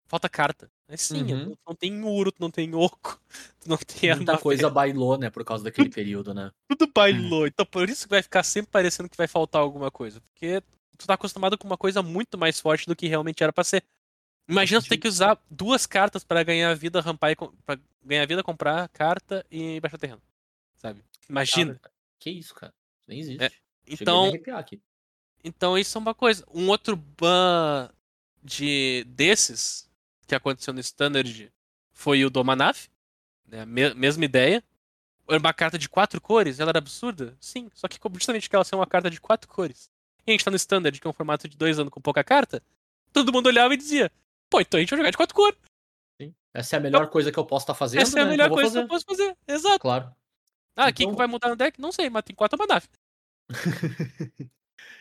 [0.08, 0.70] Falta carta.
[0.88, 1.56] Mas sim, Uhum.
[1.67, 3.20] não, tem Uro, tu não tem Oco,
[3.60, 6.52] tu não tem Muita coisa bailou, né, por causa daquele período, né?
[6.70, 7.46] tudo bailou.
[7.46, 10.22] Então por isso que vai ficar sempre parecendo que vai faltar alguma coisa.
[10.22, 10.62] Porque
[10.98, 13.84] tu tá acostumado com uma coisa muito mais forte do que realmente era pra ser.
[14.50, 18.26] Imagina tu ter que usar duas cartas pra ganhar vida, rampar e com- pra ganhar
[18.26, 20.22] vida, comprar carta e baixar terreno.
[20.78, 21.04] Sabe?
[21.30, 21.76] Imagina.
[21.76, 22.74] Cara, que isso, cara?
[23.06, 23.43] Nem existe.
[23.43, 23.52] É,
[23.86, 24.32] Então,
[25.43, 26.46] então isso é uma coisa.
[26.54, 27.89] Um outro ban
[28.43, 29.87] de desses
[30.28, 31.52] que aconteceu no Standard
[31.92, 32.88] foi o Domanaf.
[33.48, 33.66] Né?
[33.66, 34.63] Me- mesma ideia.
[35.30, 37.36] Era uma carta de quatro cores, ela era absurda?
[37.40, 39.90] Sim, só que justamente que ela ser uma carta de quatro cores.
[40.26, 42.24] E a gente tá no Standard, que é um formato de dois anos com pouca
[42.24, 42.62] carta,
[43.12, 44.10] todo mundo olhava e dizia,
[44.50, 45.58] pô, então a gente vai jogar de quatro cores.
[46.22, 46.34] Sim.
[46.54, 48.32] Essa é a melhor coisa que eu posso estar fazendo, Essa é a né?
[48.32, 48.80] melhor Eu coisa fazer.
[48.80, 49.38] que eu posso fazer.
[49.48, 49.80] Exato.
[49.80, 50.16] Claro.
[50.78, 51.80] Ah, Então- que vai mudar no deck?
[51.82, 52.86] Não sei, mas tem quatro Domanaf.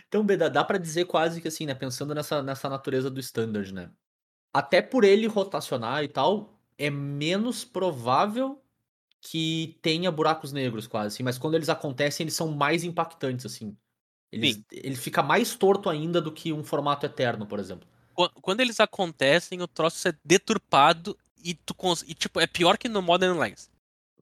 [0.09, 1.75] Então, Beda, dá pra dizer quase que assim, né?
[1.75, 3.91] Pensando nessa, nessa natureza do standard, né?
[4.57, 8.62] Até por ele rotacionar e tal, é menos provável
[9.21, 11.23] que tenha buracos negros, quase, assim.
[11.23, 13.77] Mas quando eles acontecem, eles são mais impactantes, assim.
[14.33, 17.87] Eles, ele fica mais torto ainda do que um formato eterno, por exemplo.
[18.14, 22.03] Qu- Quando eles acontecem, o troço é deturpado e tu cons...
[22.07, 23.71] e, tipo, é pior que no Modern Lines.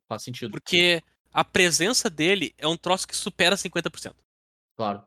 [0.09, 0.51] Faz sentido.
[0.51, 1.01] Porque
[1.33, 4.15] a presença dele é um troço que supera 50%.
[4.77, 5.03] Claro.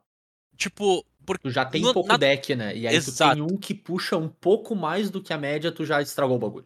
[0.56, 2.76] Tipo, porque Tu já tem No- pouco na- deck, né?
[2.76, 3.36] E aí tu Exato.
[3.36, 6.40] tem um que puxa um pouco mais do que a média, tu já estragou o
[6.40, 6.66] bagulho.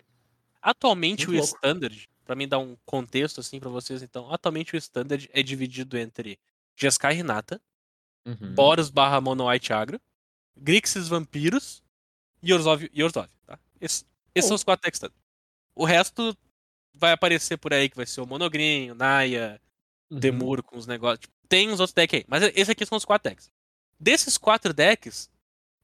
[0.61, 1.55] atualmente Muito o louco.
[1.55, 5.97] Standard, pra mim dar um contexto assim pra vocês, então, atualmente o Standard é dividido
[5.97, 6.37] entre
[6.77, 7.59] Jeskai Hinata,
[8.25, 8.53] Uhum.
[8.53, 9.99] Boros barra Mono White Agro,
[10.55, 11.81] Grixis Vampiros
[12.43, 13.57] e Orzhov, Orzhov tá?
[13.81, 14.57] Esses, esses são Oh.
[14.57, 15.19] os quatro decks standard.
[15.75, 16.37] O resto
[16.93, 19.59] vai aparecer por aí, que vai ser o Monogreen, o Naya,
[20.11, 20.19] Uhum.
[20.19, 21.21] Demuro com os negócios.
[21.21, 23.49] Tipo, tem uns outros decks aí, mas esses aqui são os quatro decks.
[24.01, 25.29] Desses quatro decks,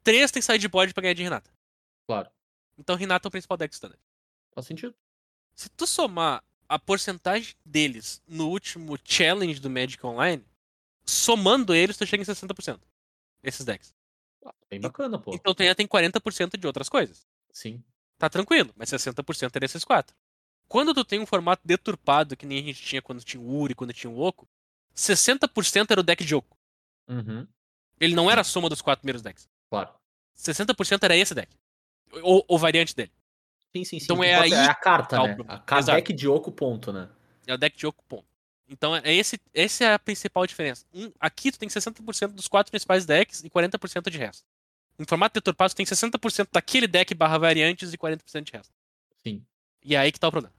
[0.04, 1.52] três tem sideboard pra ganhar de Renata.
[2.08, 2.28] Claro.
[2.76, 4.02] Então Renata é o principal deck standard.
[4.56, 4.96] Faz sentido.
[5.56, 10.44] Se tu somar a porcentagem deles no último challenge do Magic Online,
[11.06, 12.80] somando eles, tu chega em 60%.
[13.44, 13.94] Esses decks.
[14.44, 15.36] Ah, Bem bacana, pô.
[15.36, 17.28] Então tu ainda tem 40% de outras coisas.
[17.52, 17.84] Sim.
[18.18, 20.16] Tá tranquilo, mas 60% é desses quatro.
[20.68, 23.76] Quando tu tem um formato deturpado, que nem a gente tinha quando tinha o Uri,
[23.76, 24.50] quando tinha o Oco,
[24.96, 26.58] 60% era o deck de Oco.
[27.08, 27.48] Uhum.
[28.00, 29.48] Ele não era a soma dos quatro primeiros decks.
[29.70, 29.90] Claro.
[30.38, 31.56] 60% era esse deck.
[32.22, 33.12] Ou, ou variante dele.
[33.76, 34.06] Sim, sim, sim.
[34.06, 35.38] Então é aí a carta, né?
[35.48, 35.96] A ca- Exato.
[35.98, 37.10] deck de oco, ponto, né?
[37.46, 38.26] É o deck de Oco, ponto.
[38.70, 40.86] Então é esse, essa é a principal diferença.
[40.94, 44.44] Um, aqui tu tem 60% dos quatro principais decks e 40% de resto.
[45.00, 48.74] Em formato deturpado, tu tem 60% daquele deck barra variantes e 40% de resto.
[49.26, 49.46] Sim.
[49.84, 50.54] E é aí que tá o problema.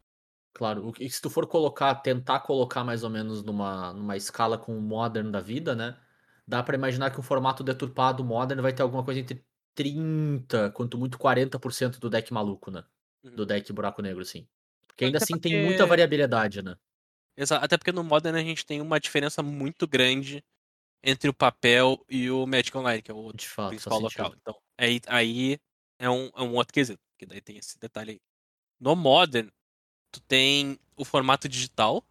[0.54, 0.90] Claro.
[0.92, 4.80] Que- se tu for colocar, tentar colocar mais ou menos numa, numa escala com o
[4.80, 5.96] Modern da vida, né?
[6.48, 10.96] Dá pra imaginar que um formato deturpado Modern vai ter alguma coisa entre 30, quanto
[10.96, 12.82] muito 40% do deck maluco, né?
[13.22, 13.36] Uhum.
[13.36, 14.48] Do deck buraco negro, assim.
[14.86, 16.76] Porque ainda Até assim tem porque- muita variabilidade, né?
[17.36, 20.42] Exa- Até porque no Modern a gente tem uma diferença muito grande
[21.04, 24.26] entre o papel e o Magic Online, que é o fato, principal local.
[24.26, 24.38] sentido.
[24.40, 25.58] Então, aí, aí
[26.00, 28.20] é, um, é um outro quesito, que daí tem esse detalhe aí.
[28.80, 29.48] No Modern,
[30.10, 32.02] tu tem o formato digital,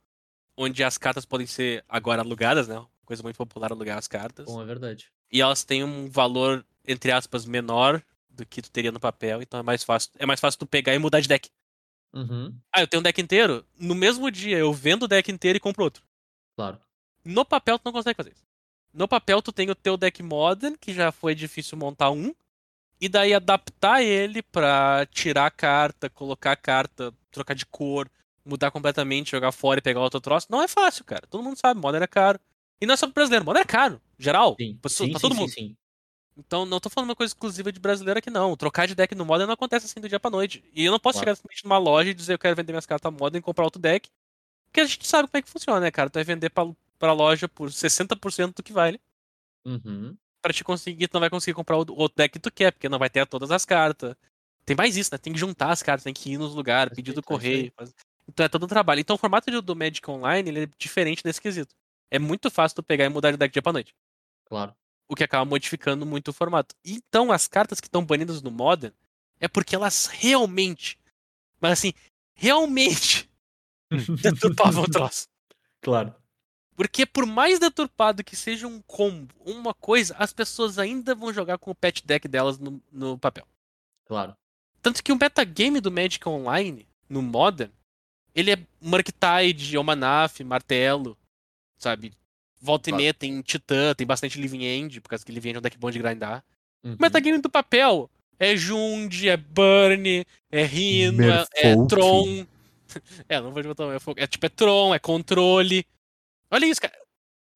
[0.55, 2.85] onde as cartas podem ser agora alugadas, né?
[3.07, 4.45] Coisa muito popular alugar as cartas.
[4.45, 5.07] Bom, é verdade.
[5.31, 9.59] E elas têm um valor, entre aspas, menor do que tu teria no papel, então
[9.59, 10.11] é mais fácil.
[10.19, 11.49] É mais fácil tu pegar e mudar de deck.
[12.13, 13.65] Uhum, Ah, eu tenho um deck inteiro.
[13.79, 16.03] No mesmo dia eu vendo o deck inteiro e compro outro.
[16.55, 16.79] claro.
[17.25, 18.45] No papel tu não consegue fazer isso.
[18.93, 22.33] No papel tu tem o teu deck modern, que já foi difícil montar um,
[23.01, 28.09] e daí adaptar ele pra tirar a carta, colocar a carta, trocar de cor,
[28.45, 30.47] mudar completamente, jogar fora e pegar outro troço.
[30.49, 31.27] Não é fácil, cara.
[31.29, 32.39] Todo mundo sabe, modern é caro.
[32.81, 34.55] E não é só pro brasileiro, modern é caro, geral.
[34.59, 35.49] Sim, pra, sim, pra todo sim, mundo.
[35.51, 35.75] sim.
[36.37, 38.55] Então não tô falando uma coisa exclusiva de brasileiro aqui, não.
[38.55, 40.63] Trocar de deck no modern não acontece assim do dia pra noite.
[40.73, 41.25] E eu não posso Claro.
[41.25, 43.81] chegar simplesmente numa loja e dizer eu quero vender minhas cartas modern e comprar outro
[43.81, 44.07] deck.
[44.65, 46.09] Porque a gente sabe como é que funciona, né, cara?
[46.09, 46.65] Tu vai vender pra
[46.99, 48.99] pra loja por 60% do que vale.
[49.65, 50.15] Uhum.
[50.41, 52.89] Pra te conseguir, tu não vai conseguir comprar o outro deck que tu quer, porque
[52.89, 54.15] não vai ter todas as cartas.
[54.65, 55.17] Tem mais isso, né?
[55.17, 57.71] Tem que juntar as cartas, tem que ir nos lugares, pedir do é correio.
[57.75, 57.93] faz-
[58.27, 58.99] Então é todo um trabalho.
[58.99, 61.73] Então o formato do- do Magic Online ele é diferente nesse quesito.
[62.09, 63.95] É muito fácil tu pegar e mudar de deck dia pra noite.
[64.45, 64.73] Claro.
[65.07, 66.75] O que acaba modificando muito o formato.
[66.83, 68.93] Então as cartas que estão banidas no Modern
[69.39, 70.97] é porque elas realmente,
[71.59, 71.93] mas assim,
[72.33, 73.29] realmente
[74.21, 75.27] deturpavam o troço.
[75.81, 76.13] Claro.
[76.75, 81.57] Porque por mais deturpado que seja um combo, uma coisa, as pessoas ainda vão jogar
[81.57, 83.47] com o pet deck delas no, no papel.
[84.05, 84.35] Claro.
[84.81, 87.71] Tanto que o metagame do Magic Online, no Modern,
[88.33, 91.17] ele é Murktide, Omanaf, Martelo,
[91.77, 92.13] sabe?
[92.59, 93.01] Volta e Claro.
[93.01, 95.77] meia tem Titã, tem bastante Living End, por causa que Living End é um deck
[95.77, 96.43] bom de grindar.
[96.83, 96.95] Uhum.
[96.95, 98.09] O metagame do papel
[98.39, 101.85] é Jund, é Burn, é Rhino, é, é.
[101.87, 102.45] Tron.
[103.27, 104.19] É, não vou botar o Merfolk.
[104.19, 105.85] É tipo, é Tron, é controle.
[106.49, 106.93] Olha isso, cara.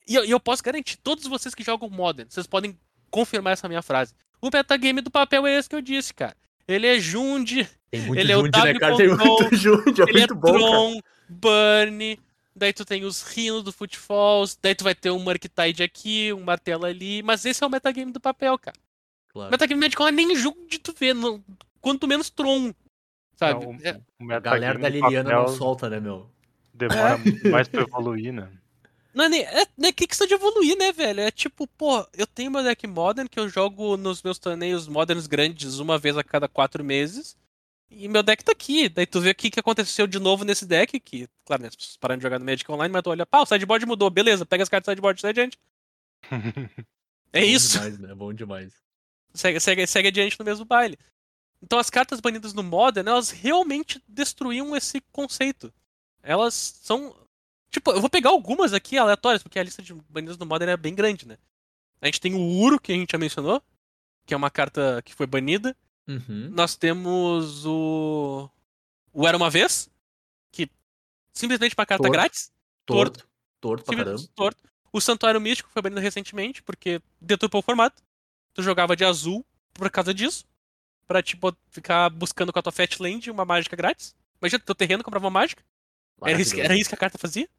[0.07, 2.77] E eu, eu posso garantir, todos vocês que jogam Modern, vocês podem
[3.09, 4.13] confirmar essa minha frase.
[4.41, 6.35] O metagame do papel é esse que eu disse, cara.
[6.67, 8.97] Ele é Jund, Tem Ele é o né, W cara?
[8.97, 10.59] Tem control, muito Jude, é ele muito é bom, cara.
[10.59, 12.19] Tron, Burn,
[12.55, 16.43] daí tu tem os Rhino do Footfalls, daí tu vai ter um Murktide aqui, um
[16.43, 18.77] martelo ali, mas esse é o metagame do papel, cara.
[19.29, 19.51] Claro.
[19.51, 21.43] Metagame Magic Online é nem jogo de tu ver, não,
[21.79, 22.73] quanto menos Tron,
[23.35, 23.65] sabe?
[23.65, 26.29] Não, É, o A galera da do Liliana não solta, né, meu?
[26.73, 28.49] Demora muito mais pra evoluir, né?
[29.13, 31.21] não é nem é, não é questão de evoluir, né, velho?
[31.21, 35.27] É tipo, pô, eu tenho meu deck Modern que eu jogo nos meus torneios Moderns
[35.27, 37.37] grandes uma vez a cada quatro meses.
[37.91, 38.87] E meu deck tá aqui.
[38.87, 42.17] Daí tu vê o que, que aconteceu de novo nesse deck, que, claro, né, pararam
[42.17, 44.69] de jogar no Magic Online, mas tu olha, pá, o sideboard mudou, beleza, pega as
[44.69, 45.59] cartas do sideboard, sai adiante.
[47.33, 47.77] É Bom isso.
[47.77, 48.13] Demais, né?
[48.13, 48.73] Bom demais.
[49.33, 50.97] segue, segue, segue adiante no mesmo baile.
[51.61, 55.73] Então as cartas banidas no Modern, elas realmente destruíam esse conceito.
[56.21, 57.15] Elas são.
[57.69, 60.75] Tipo, eu vou pegar algumas aqui aleatórias, porque a lista de banidas no Modern é
[60.75, 61.37] bem grande, né?
[62.01, 63.63] A gente tem o Uro, que a gente já mencionou,
[64.25, 65.73] que é uma carta que foi banida.
[66.07, 66.49] Uhum.
[66.51, 68.49] Nós temos o.
[69.13, 69.89] O Era uma Vez,
[70.51, 70.69] que
[71.33, 72.13] simplesmente uma carta Torto.
[72.13, 72.51] grátis.
[72.85, 73.27] Torto.
[73.59, 74.21] Torto pra caramba.
[74.35, 74.63] Torto.
[74.91, 78.01] O Santuário Místico foi banido recentemente, porque deturpou o formato.
[78.53, 80.45] Tu jogava de azul por causa disso.
[81.07, 84.15] Pra, tipo, ficar buscando com a tua Fat Land uma mágica grátis.
[84.41, 85.63] Imagina, teu terreno comprava uma mágica.
[86.23, 87.49] Era isso, era isso que a carta fazia.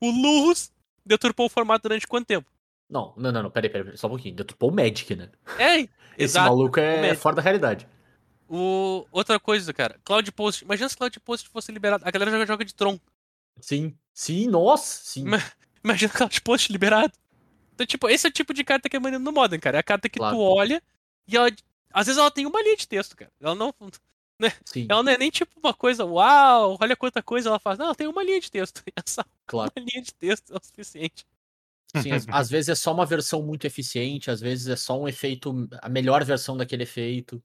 [0.00, 0.72] O Lurrus
[1.04, 2.50] deturpou o formato durante quanto tempo?
[2.88, 4.34] Não, não, não, não, peraí, peraí, só um pouquinho.
[4.34, 5.30] Deturpou o Magic, né?
[5.58, 6.48] É, Esse exato.
[6.48, 7.86] maluco é fora da realidade.
[8.48, 9.06] O...
[9.12, 10.00] Outra coisa, cara.
[10.04, 10.64] Cloud Post.
[10.64, 12.04] Imagina se Cloud Post fosse liberado.
[12.06, 12.98] A galera joga, joga de Tron.
[13.60, 15.24] Sim, sim, nossa, sim.
[15.84, 17.12] Imagina Cloud Post liberado.
[17.74, 19.76] Então, tipo, esse é o tipo de carta que é maneiro no Modern, cara.
[19.76, 20.34] É a carta que Claro.
[20.34, 20.82] tu olha
[21.26, 21.50] e ela.
[21.92, 23.30] Às vezes ela tem uma linha de texto, cara.
[23.40, 23.72] Ela não.
[24.64, 27.78] Sim, Ela não é nem tipo uma coisa, uau, olha quanta coisa ela faz.
[27.78, 28.82] Não, ela tem uma linha de texto.
[28.96, 29.70] Essa claro.
[29.76, 31.26] uma linha de texto é o suficiente.
[31.94, 35.68] Sim, às, vezes é só uma versão muito eficiente, às vezes é só um efeito,
[35.82, 37.42] a melhor versão daquele efeito.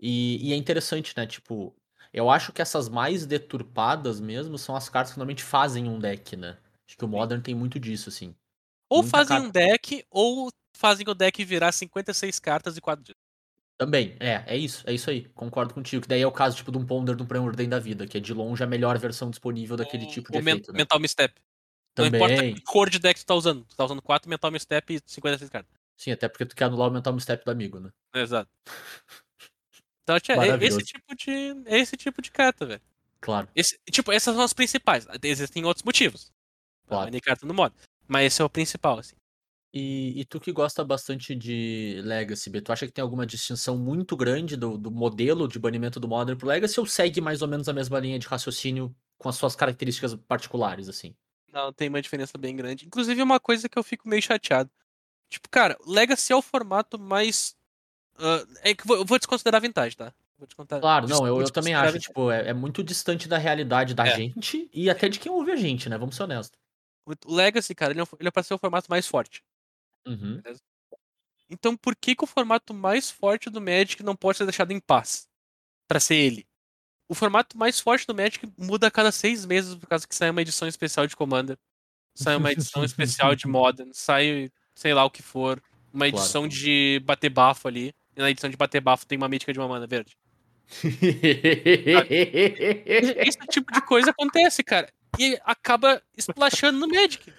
[0.00, 1.26] E, e é interessante, né?
[1.26, 1.76] Tipo,
[2.12, 6.36] eu acho que essas mais deturpadas mesmo são as cartas que normalmente fazem um deck,
[6.36, 6.58] né?
[6.88, 8.34] Acho que o Modern tem muito disso, assim.
[8.90, 9.48] Ou Muita fazem carta.
[9.48, 13.16] um deck, ou fazem o deck virar 56 cartas e 4 dias.
[13.76, 15.28] Também, é, é isso, é isso aí.
[15.30, 16.02] Concordo contigo.
[16.02, 18.16] Que daí é o caso, tipo, de um Ponder, de um Preordem da vida, que
[18.16, 20.78] é de longe a melhor versão disponível daquele tipo de men- efeito, né?
[20.78, 21.34] Mental Misstep.
[21.96, 22.54] Não importa Também.
[22.54, 23.64] que cor de deck tu tá usando.
[23.64, 25.72] Tu tá usando 4 Mental Misstep e 56 cartas.
[25.96, 27.90] Sim, até porque tu quer anular o mental step do amigo, né?
[28.14, 28.50] Exato.
[30.04, 31.62] Então, tia, é esse tipo de.
[31.64, 32.82] É esse tipo de carta, velho.
[33.22, 35.06] Claro, Esse, tipo, essas são as principais.
[35.22, 36.30] Existem outros motivos.
[36.84, 37.06] Pra claro.
[37.06, 37.74] banir carta no modo.
[38.06, 39.16] Mas esse é o principal, assim.
[39.72, 43.78] E, e tu que gosta bastante de Legacy, B, tu acha que tem alguma distinção
[43.78, 47.48] muito grande do, do modelo de banimento do Modern pro Legacy ou segue mais ou
[47.48, 51.16] menos a mesma linha de raciocínio com as suas características particulares, assim?
[51.54, 52.84] Não, tem uma diferença bem grande.
[52.84, 54.68] Inclusive, uma coisa que eu fico meio chateado.
[55.30, 57.56] Tipo, cara, Legacy é o formato mais.
[58.18, 60.12] ah, é que eu vou, desconsiderar a Vintage, tá?
[60.36, 63.94] Vou descontar, Claro, não, eu, eu também acho, tipo, é, é muito distante da realidade
[63.94, 64.16] da É.
[64.16, 65.96] gente e até de quem ouve a gente, né?
[65.96, 66.58] Vamos ser honestos.
[67.06, 69.44] O Legacy, cara, ele é, ele é pra ser o formato mais forte.
[70.04, 70.42] Uhum.
[71.48, 74.80] Então, por que, que o formato mais forte do Magic não pode ser deixado em
[74.80, 75.28] paz?
[75.86, 76.46] Pra ser ele.
[77.08, 80.30] O formato mais forte do Magic muda a cada seis meses, por causa que sai
[80.30, 81.56] uma edição especial de Commander.
[82.14, 83.90] Sai uma edição especial de Modern.
[83.92, 85.62] Sai, sei lá o que for.
[85.92, 86.16] Uma Claro.
[86.24, 87.92] edição de bater bafo ali.
[88.16, 90.16] E na edição de bater bafo tem uma mítica de uma mana verde.
[93.26, 94.88] Esse tipo de coisa acontece, cara.
[95.18, 97.32] E acaba splashando no Magic.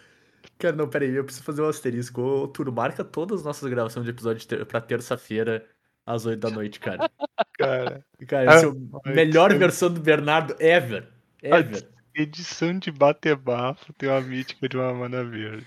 [0.58, 2.22] Cara, não, peraí, eu preciso fazer um asterisco.
[2.22, 5.66] Ô, Turo, marca todas as nossas gravações de episódio ter pra terça-feira,
[6.06, 7.10] às 8 da noite, cara.
[7.58, 9.60] Cara, Cara, essa é a melhor cara.
[9.60, 11.08] versão do Bernardo ever.
[11.42, 11.90] Ever.
[12.14, 15.66] edição de bater bafo tem uma mítica de uma mana verde.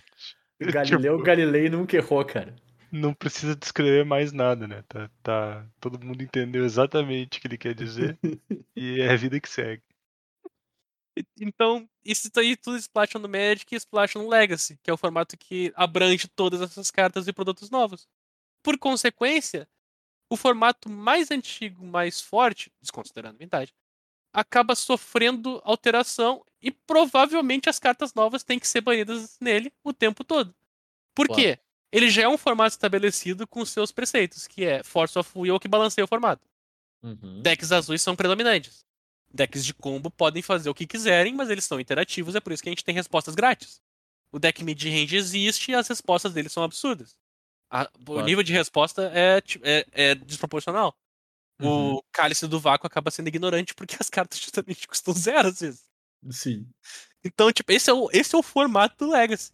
[0.61, 2.55] Galileu Tipo, Galilei nunca errou, cara.
[2.93, 4.83] não precisa descrever mais nada, né?
[4.89, 8.19] Tá, tá- todo mundo entendeu exatamente o que ele quer dizer
[8.77, 9.83] e é a vida que segue.
[11.41, 15.37] Então, isso aí tudo Splashon no Magic e Splashon no Legacy, que é o formato
[15.37, 18.07] que abrange todas essas cartas e produtos novos.
[18.63, 19.67] Por consequência,
[20.31, 23.73] o formato mais antigo, mais forte, desconsiderando Vintage,
[24.33, 30.23] acaba sofrendo alteração e provavelmente as cartas novas têm que ser banidas nele o tempo
[30.25, 30.55] todo.
[31.15, 31.43] Por Claro.
[31.43, 31.59] quê?
[31.91, 35.69] Ele já é um formato estabelecido com seus preceitos, que é Force of Will que
[35.69, 36.47] balanceia o formato.
[37.03, 37.41] Uhum.
[37.41, 38.85] Decks azuis são predominantes.
[39.33, 42.63] Decks de combo podem fazer o que quiserem, mas eles são interativos, é por isso
[42.63, 43.81] que a gente tem respostas grátis.
[44.31, 47.17] O deck mid-range existe e as respostas dele são absurdas.
[47.71, 50.97] A- o nível de resposta é, é- é desproporcional.
[51.61, 51.95] Uhum.
[51.97, 55.85] O cálice do vácuo acaba sendo ignorante porque as cartas justamente custam zero às vezes.
[56.31, 56.67] Sim.
[57.25, 59.53] Então, tipo, esse é o, esse é o formato do Legacy.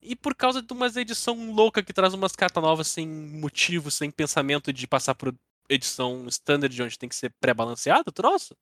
[0.00, 4.10] E por causa de uma edição louca que traz umas cartas novas sem motivo, sem
[4.10, 5.34] pensamento de passar por
[5.68, 8.56] edição standard, onde tem que ser pré-balanceado, troço,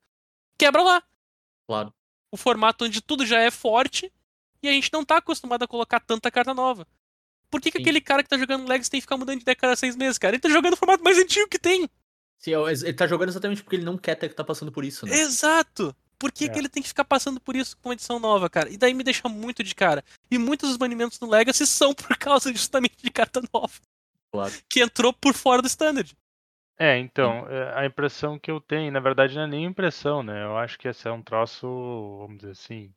[0.58, 1.02] quebra lá.
[1.68, 1.92] Claro.
[2.32, 4.12] O formato onde tudo já é forte
[4.62, 6.86] e a gente não tá acostumado a colocar tanta carta nova.
[7.50, 9.58] Por que, que aquele cara que tá jogando Legacy tem que ficar mudando de deck
[9.58, 10.34] a cada seis meses, cara?
[10.34, 11.88] Ele tá jogando o formato mais antigo que tem.
[12.38, 14.84] Sim, é- ele tá jogando exatamente porque ele não quer ter que tá passando por
[14.84, 15.16] isso, né?
[15.16, 15.94] Exato!
[16.18, 16.48] Por que, É.
[16.48, 18.70] que ele tem que ficar passando por isso com edição nova, cara?
[18.70, 20.02] E daí me deixa muito de cara.
[20.30, 23.72] E muitos dos banimentos do Legacy são por causa justamente de carta nova,
[24.32, 24.52] Claro.
[24.68, 26.16] que entrou por fora do Standard.
[26.78, 30.42] É, então, é, a impressão que eu tenho, na verdade não é nem impressão, né?
[30.44, 31.66] Eu acho que esse é um troço,
[32.20, 32.92] vamos dizer assim,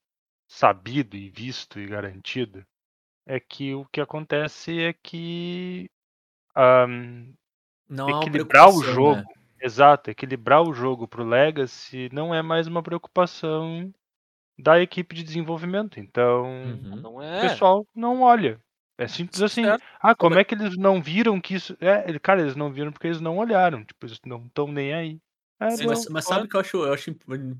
[0.47, 2.65] sabido e visto e garantido.
[3.31, 5.87] É que o que acontece é que
[6.55, 9.23] há uma equilibrar o preocupação, jogo, né?
[9.61, 13.93] exato, equilibrar o jogo pro Legacy não é mais uma preocupação
[14.57, 15.99] da equipe de desenvolvimento.
[15.99, 16.95] Então, Uhum.
[16.95, 17.41] Não o é.
[17.41, 18.59] pessoal não olha.
[18.97, 19.63] É simples assim.
[19.63, 19.83] Certo.
[20.01, 21.77] Ah, como é que eles não viram que isso.
[21.79, 23.85] É, cara, eles não viram porque eles não olharam.
[23.85, 25.19] Tipo, eles não estão nem aí.
[25.59, 25.89] É, Sim, não.
[25.91, 27.15] mas, mas sabe o que eu acho, eu acho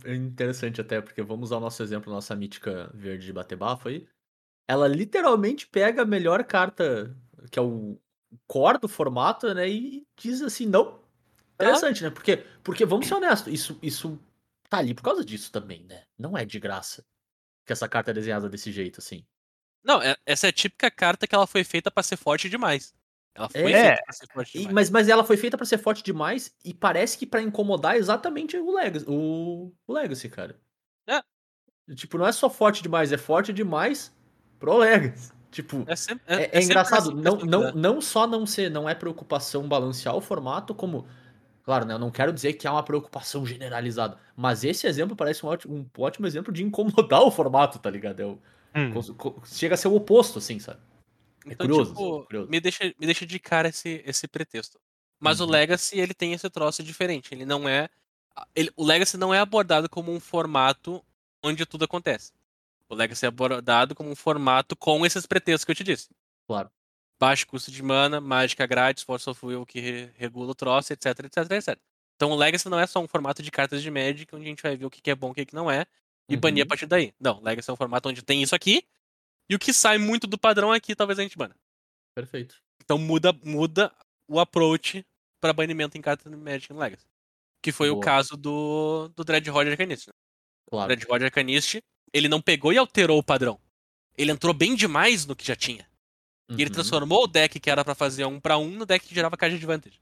[0.08, 4.08] interessante até, porque vamos usar o nosso exemplo, nossa mítica verde de bater bafo aí.
[4.70, 7.18] Ela literalmente pega a melhor carta,
[7.50, 8.00] que é o
[8.46, 11.00] core do formato, né, e diz assim, não.
[11.56, 12.12] Interessante, né?
[12.12, 14.20] Porque, porque vamos ser honestos, isso, isso
[14.70, 16.04] tá ali por causa disso também, né?
[16.16, 17.04] Não é de graça
[17.66, 19.26] que essa carta é desenhada desse jeito, assim.
[19.84, 22.94] Não, é- essa é a típica carta que ela foi feita pra ser forte demais.
[23.34, 23.88] Ela foi É.
[23.88, 24.74] feita pra ser forte E- demais.
[24.76, 28.56] mas, mas ela foi feita pra ser forte demais e parece que pra incomodar exatamente
[28.56, 30.60] o Legacy, o, o Legacy, cara.
[31.08, 31.24] É.
[31.96, 34.16] Tipo, não é só forte demais, é forte demais
[34.60, 35.32] pro Legacy.
[35.52, 37.72] Tipo, É, sempre, é, é sempre engraçado, não, não, dá.
[37.72, 41.08] não só não ser, não é preocupação balancear o formato, como.
[41.64, 41.94] Claro, né?
[41.94, 44.18] Eu não quero dizer que há uma preocupação generalizada.
[44.36, 48.20] Mas esse exemplo parece um ótimo, um ótimo exemplo de incomodar o formato, tá ligado?
[48.20, 48.40] É o-
[48.76, 48.94] Hum.
[49.46, 50.80] chega a ser o oposto, assim, sabe?
[51.48, 52.50] É Então, curioso, tipo, curioso.
[52.52, 54.80] Me, deixa, me deixa de cara esse, esse pretexto.
[55.20, 55.48] Mas Uhum.
[55.48, 57.34] o Legacy, ele tem esse troço diferente.
[57.34, 57.90] Ele não é.
[58.56, 61.04] ele- o Legacy não é abordado como um formato
[61.44, 62.32] onde tudo acontece.
[62.90, 66.10] O Legacy é abordado como um formato com esses pretextos que eu te disse.
[66.48, 66.72] Claro.
[67.20, 71.08] Baixo custo de mana, mágica grátis, Force of Will que re- regula o troço, etc,
[71.26, 71.80] etc, etc.
[72.16, 74.64] Então o Legacy não é só um formato de cartas de Magic onde a gente
[74.64, 75.86] vai ver o que é bom e o que não é
[76.28, 76.68] e banir a Uhum.
[76.70, 77.14] partir daí.
[77.20, 78.84] Não, Legacy é um formato onde tem isso aqui
[79.50, 81.56] e o que sai muito do padrão aqui talvez a gente bana.
[82.16, 82.56] Perfeito.
[82.84, 83.94] Então muda, muda
[84.28, 85.06] o approach
[85.42, 87.06] para banimento em cartas de Magic no Legacy.
[87.62, 88.04] Que foi o Boa.
[88.06, 90.08] caso do, do Dread Roger Arcanist.
[90.08, 90.14] né?
[90.68, 90.88] O Claro.
[90.88, 91.82] Dread Roger Arcanist,
[92.14, 93.60] ele não pegou e alterou o padrão.
[94.18, 95.88] Ele entrou bem demais no que já tinha.
[96.50, 96.72] E ele Uhum.
[96.72, 99.52] transformou o deck que era pra fazer um pra um no deck que gerava caixa
[99.58, 100.02] de advantage.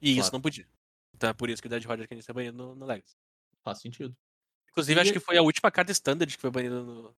[0.00, 0.32] E isso Claro.
[0.34, 0.68] não podia.
[1.14, 3.16] Então é por isso que o Dread Roger Arcanist é banido no, no Legacy.
[3.64, 4.14] Faz sentido.
[4.70, 7.16] Inclusive, E- acho que foi a última carta standard que foi banida no.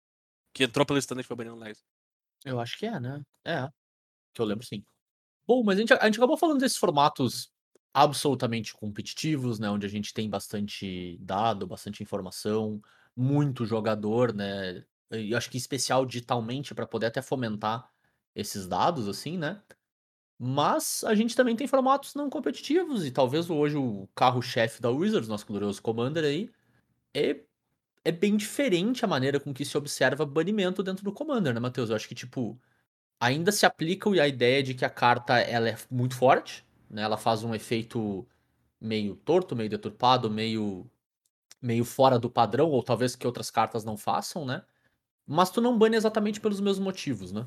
[0.53, 1.83] Que entrou pelo standard e foi banida no Legacy.
[2.45, 3.23] Eu acho que é, né?
[3.45, 3.69] É.
[4.35, 4.85] Que eu lembro sim.
[5.47, 7.51] Bom, mas a gente, a gente acabou falando desses formatos
[7.95, 9.71] absolutamente competitivos, né?
[9.71, 12.83] Onde a gente tem bastante dado, bastante informação,
[13.17, 14.85] muito jogador, né?
[15.11, 17.91] E acho que especial digitalmente para poder até fomentar
[18.35, 19.63] esses dados, assim, né?
[20.39, 25.29] Mas a gente também tem formatos não competitivos, e talvez hoje o carro-chefe da Wizards,
[25.29, 26.51] nosso glorioso Commander aí,
[27.15, 27.41] é,
[28.05, 31.91] é bem diferente a maneira com que se observa banimento dentro do Commander, né, Matheus?
[31.91, 32.61] Eu acho que, tipo,
[33.21, 37.03] ainda se aplica a ideia de que a carta ela é muito forte, né?
[37.03, 38.27] Ela faz um efeito
[38.81, 40.91] meio torto, meio deturpado, meio
[41.61, 44.63] meio fora do padrão, ou talvez que outras cartas não façam, né?
[45.27, 47.47] Mas tu não bane exatamente pelos mesmos motivos, né?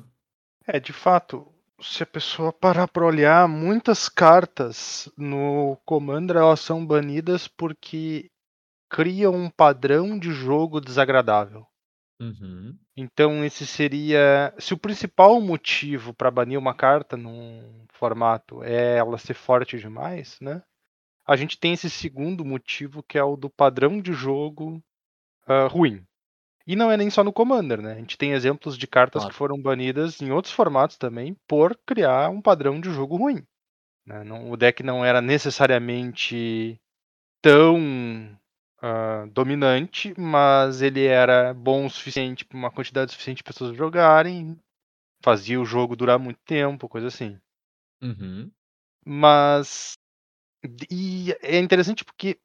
[0.66, 6.84] É, de fato, se a pessoa parar pra olhar, muitas cartas no Commander elas são
[6.84, 8.30] banidas porque
[8.88, 11.66] criam um padrão de jogo desagradável.
[12.20, 12.76] Uhum.
[12.94, 19.16] Então esse seria, se o principal motivo para banir uma carta num formato é ela
[19.16, 20.62] ser forte demais, né?
[21.26, 24.82] A gente tem esse segundo motivo que é o do padrão de jogo
[25.46, 26.04] ah, ruim.
[26.66, 27.92] E não é nem só no Commander, né?
[27.92, 29.32] A gente tem exemplos de cartas Claro.
[29.32, 33.42] que foram banidas em outros formatos também por criar um padrão de jogo ruim.
[34.06, 34.24] né?
[34.24, 36.80] Não- o deck não era necessariamente
[37.42, 38.36] tão
[38.82, 44.58] ah, dominante, mas ele era bom o suficiente para uma quantidade suficiente de pessoas jogarem,
[45.22, 47.38] fazia o jogo durar muito tempo, coisa assim.
[48.02, 48.50] Uhum.
[49.04, 49.98] Mas
[50.90, 52.38] e é interessante porque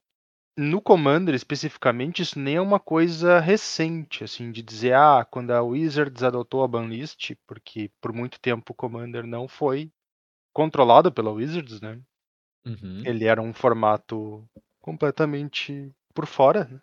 [0.58, 5.62] no Commander especificamente isso nem é uma coisa recente, assim, de dizer ah, quando a
[5.62, 9.92] Wizards adotou a banlist, porque por muito tempo o Commander não foi
[10.54, 12.00] controlado pela Wizards, né?
[12.66, 13.04] Uhum.
[13.06, 14.48] Ele era um formato
[14.82, 16.66] completamente por fora.
[16.66, 16.82] né?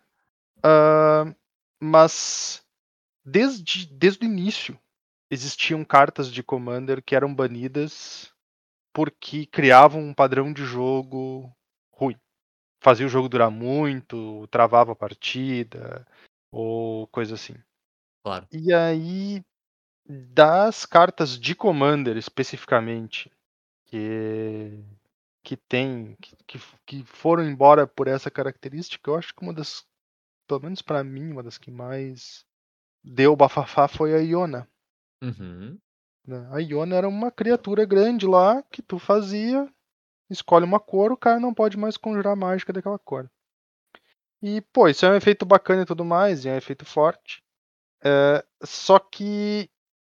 [0.63, 1.33] Ah,
[1.81, 2.63] mas
[3.25, 4.79] desde, desde o início
[5.29, 8.32] existiam cartas de Commander que eram banidas
[8.93, 11.51] porque criavam um padrão de jogo
[11.91, 12.15] ruim.
[12.79, 16.05] Fazia o jogo durar muito, travava a partida,
[16.51, 17.55] ou coisa assim.
[18.23, 18.47] Claro.
[18.51, 19.43] E aí,
[20.05, 23.31] das cartas de Commander especificamente,
[23.85, 24.79] que,
[25.43, 26.15] que tem,
[26.45, 29.85] que, que, foram embora por essa característica, eu acho que uma das,
[30.47, 32.45] pelo menos pra mim, uma das que mais
[33.03, 34.67] deu bafafá foi a Iona.
[35.21, 35.79] Uhum.
[36.25, 36.47] Né?
[36.51, 39.67] A Iona era uma criatura grande lá que tu fazia,
[40.29, 43.29] escolhe uma cor, o cara não pode mais conjurar mágica daquela cor.
[44.41, 47.41] E, pô, isso é um efeito bacana e tudo mais, e é um efeito forte.
[48.03, 49.69] É, só que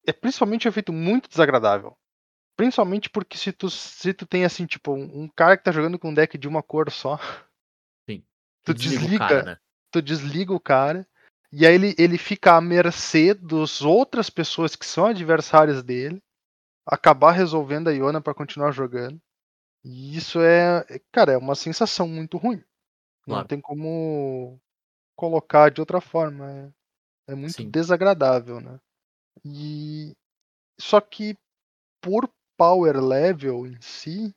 [0.06, 1.98] é principalmente um efeito muito desagradável.
[2.58, 6.10] Principalmente porque se tu, se tu tem assim, tipo, um, cara que tá jogando com
[6.10, 7.20] um deck de uma cor só,
[8.10, 8.24] Sim.
[8.64, 9.28] Tu Desliga desliga.
[9.28, 9.58] cara, né?
[9.92, 11.08] tu desliga o cara,
[11.52, 16.22] e aí ele, ele fica à mercê das outras pessoas que são adversárias dele,
[16.86, 19.20] acabar resolvendo a Iona pra continuar jogando.
[19.86, 22.64] E isso é, cara, é uma sensação muito ruim.
[23.28, 23.48] Não Claro.
[23.48, 24.60] tem como
[25.16, 26.74] colocar de outra forma.
[27.30, 27.70] É, é muito Sim.
[27.72, 28.80] desagradável, né?
[29.46, 30.14] E
[30.80, 31.38] só que
[32.02, 34.36] por power level em si,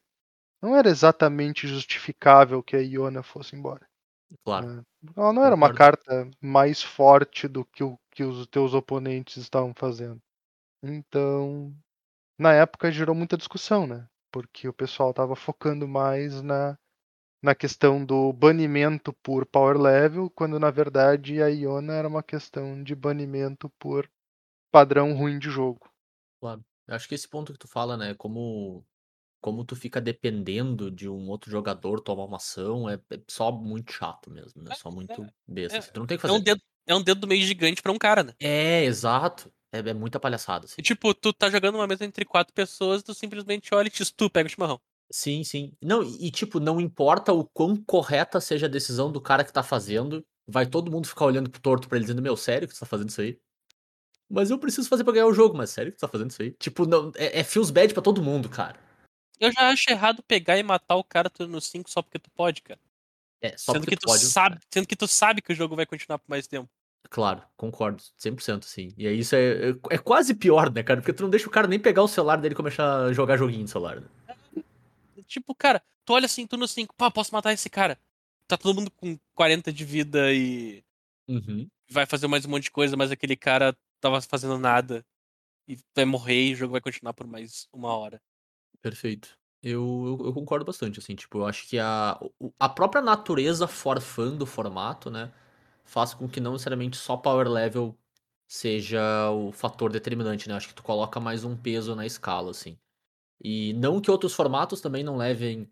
[0.63, 3.90] não era exatamente justificável que a Iona fosse embora.
[4.45, 4.67] Claro.
[4.77, 4.83] né?
[5.17, 9.73] Ela não era uma carta mais forte do que o que os teus oponentes estavam
[9.75, 10.21] fazendo.
[10.83, 11.75] Então,
[12.39, 14.09] na época gerou muita discussão, né?
[14.33, 16.79] Porque o pessoal estava focando mais na,
[17.43, 22.83] na questão do banimento por power level, quando na verdade a Iona era uma questão
[22.83, 24.11] de banimento por
[24.73, 25.91] padrão ruim de jogo.
[26.41, 26.65] Claro.
[26.87, 28.85] Eu acho que esse ponto que tu fala, né, como
[29.41, 33.93] como tu fica dependendo de um outro jogador tomar uma ação, é, é só muito
[33.93, 34.73] chato mesmo, né?
[34.73, 35.77] Só muito besta.
[35.77, 36.45] é- assim, tu não tem que É um, fazer.
[36.45, 38.35] dedo, é um dedo meio gigante pra um cara, né?
[38.41, 39.53] É, exato.
[39.73, 40.77] É, é muita palhaçada, assim.
[40.79, 44.05] E tipo, tu tá jogando uma mesa entre quatro pessoas, tu simplesmente olha e te
[44.15, 44.81] tu pega o chimarrão.
[45.13, 45.73] Sim, sim.
[45.83, 49.53] Não, e, e, tipo, não importa o quão correta seja a decisão do cara que
[49.53, 52.75] tá fazendo, vai todo mundo ficar olhando pro torto pra ele dizendo, meu, sério que
[52.75, 53.39] tu tá fazendo isso aí?
[54.31, 56.43] Mas eu preciso fazer pra ganhar o jogo, mas sério que tu tá fazendo isso
[56.43, 56.53] aí?
[56.53, 58.79] Tipo, não, é, é feels bad pra todo mundo, cara.
[59.41, 62.61] Eu já acho errado pegar e matar o cara turno 5 só porque tu pode,
[62.61, 62.79] cara.
[63.41, 64.23] É, só sendo porque que tu pode.
[64.23, 66.69] sabe, sendo que tu sabe que o jogo vai continuar por mais tempo.
[67.09, 68.93] Claro, concordo, 100% sim.
[68.99, 71.01] E aí isso é, é, é quase pior, né, cara?
[71.01, 73.39] Porque tu não deixa o cara nem pegar o celular dele e começar a jogar
[73.39, 74.01] joguinho no celular.
[74.01, 74.09] Né?
[75.27, 77.99] Tipo, cara, tu olha assim, turno 5, pá, posso matar esse cara.
[78.47, 80.85] Tá todo mundo com 40 de vida e
[81.27, 81.69] Uhum.
[81.89, 85.05] vai fazer mais um monte de coisa, mas aquele cara tava fazendo nada.
[85.67, 88.21] E vai morrer e o jogo vai continuar por mais uma hora.
[88.83, 89.39] Perfeito.
[89.63, 92.19] Eu, eu, eu concordo bastante, assim, tipo, eu acho que a,
[92.59, 95.31] a própria natureza for fun do formato, né,
[95.85, 97.99] faz com que não necessariamente só power level
[98.49, 102.79] seja o fator determinante, né, acho que tu coloca mais um peso na escala, assim.
[103.43, 105.71] E não que outros formatos também não levem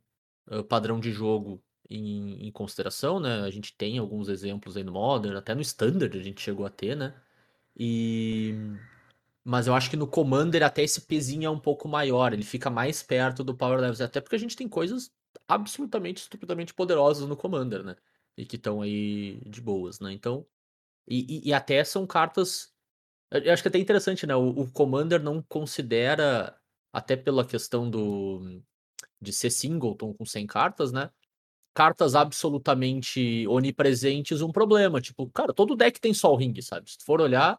[0.49, 4.93] ah, padrão de jogo em, em consideração, né, a gente tem alguns exemplos aí no
[4.93, 7.15] Modern, até no Standard a gente chegou a ter, né,
[7.77, 8.55] e...
[9.49, 12.69] Mas eu acho que no Commander até esse pezinho é um pouco maior, ele fica
[12.69, 15.11] mais perto do Power Levels, até porque a gente tem coisas
[15.49, 17.97] absolutamente estupidamente poderosas no Commander, né?
[18.37, 20.13] E que estão aí de boas, né?
[20.13, 20.47] Então.
[21.09, 22.73] E, e- e até são cartas.
[23.31, 24.37] Eu acho que é até interessante, né?
[24.37, 26.59] O, o Commander não considera,
[26.93, 28.63] até pela questão do
[29.21, 31.11] de ser singleton com 100 cartas, né?
[31.75, 35.01] Cartas absolutamente onipresentes um problema.
[35.01, 36.91] Tipo, cara, todo deck tem Sol Ring, sabe?
[36.91, 37.59] Se tu for olhar,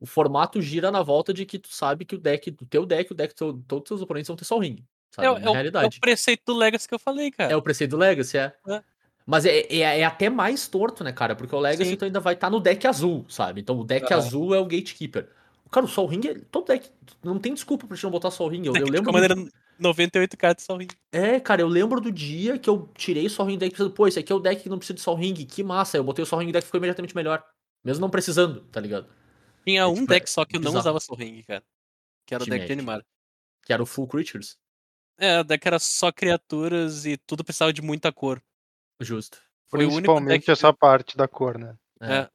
[0.00, 3.12] o formato gira na volta de que tu sabe que o deck, do teu deck,
[3.12, 4.84] o deck, de todo- todos os seus oponentes vão ter Sol Ring.
[5.10, 5.26] Sabe?
[5.26, 7.52] É, o- Na é o, é o preceito do Legacy que eu falei, cara.
[7.52, 8.54] É o preceito do Legacy, é.
[8.68, 8.82] É.
[9.24, 11.34] Mas é, é, é até mais torto, né, cara?
[11.34, 11.96] Porque o Legacy Sim.
[11.96, 13.60] tu ainda vai estar no deck azul, sabe?
[13.60, 15.28] Então o deck azul é o Gatekeeper.
[15.70, 16.88] Cara, o Sol Ring, é- todo deck.
[17.24, 18.66] Não tem desculpa pra gente não botar Sol Ring.
[18.66, 19.04] Eu, eu lembro.
[19.06, 19.34] Como do- era
[19.78, 20.86] 98 cartas só ring.
[21.12, 24.06] É, cara, eu lembro do dia que eu tirei Sol Ring do deck pensando, pô,
[24.06, 25.96] esse aqui é o deck que não precisa de Sol Ring, que massa.
[25.96, 27.42] Eu botei o Sol Ring e o deck ficou imediatamente melhor.
[27.84, 29.06] Mesmo não precisando, tá ligado?
[29.66, 30.80] Tinha É, um tipo, deck só que eu não bizarro.
[30.80, 31.64] usava Soul cara.
[32.24, 33.04] Que era o De deck de animar.
[33.64, 34.56] Que era o Full Creatures.
[35.18, 38.42] É, o deck era só criaturas e tudo precisava de muita cor.
[39.00, 39.42] Justo.
[39.66, 40.50] Foi o único Principalmente deck.
[40.52, 41.76] essa parte da cor, né?
[42.00, 42.30] É, É.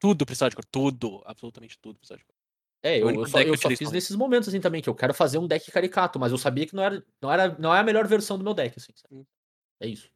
[0.00, 0.64] Tudo precisava de cor.
[0.64, 1.22] Tudo.
[1.24, 2.34] Absolutamente tudo precisava de cor.
[2.82, 5.14] É, eu, eu só, que eu só fiz nesses momentos assim também, que eu quero
[5.14, 7.82] fazer um deck caricato, mas eu sabia que não era, não era, não é a
[7.84, 8.92] melhor versão do meu deck, assim.
[8.94, 9.24] sabe?
[9.80, 10.10] É isso.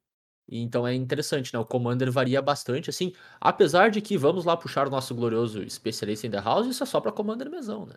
[0.51, 1.59] Então é interessante, né?
[1.61, 3.13] O Commander varia bastante, assim.
[3.41, 6.87] Apesar de que vamos lá puxar o nosso glorioso especialista em The House, isso é
[6.87, 7.95] só pra Commander mesão, né?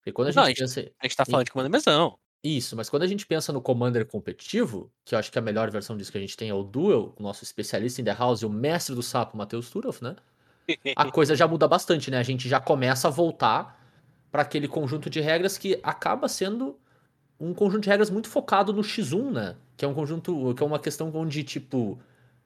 [0.00, 0.92] Porque quando a Não, gente a gente- pensa.
[1.00, 2.18] A gente tá falando de comando mesão.
[2.42, 5.70] Isso, mas quando a gente pensa no Commander competitivo, que eu acho que a melhor
[5.70, 8.42] versão disso que a gente tem é o Duel, o nosso especialista em The House
[8.42, 10.14] e o mestre do sapo, Matheus Turoff, né?
[10.96, 12.18] a coisa já muda bastante, né?
[12.18, 13.80] A gente já começa a voltar
[14.30, 16.78] para aquele conjunto de regras que acaba sendo
[17.40, 19.56] um conjunto de regras muito focado no X1, né?
[19.76, 21.98] Que é um conjunto, que é uma questão onde, tipo,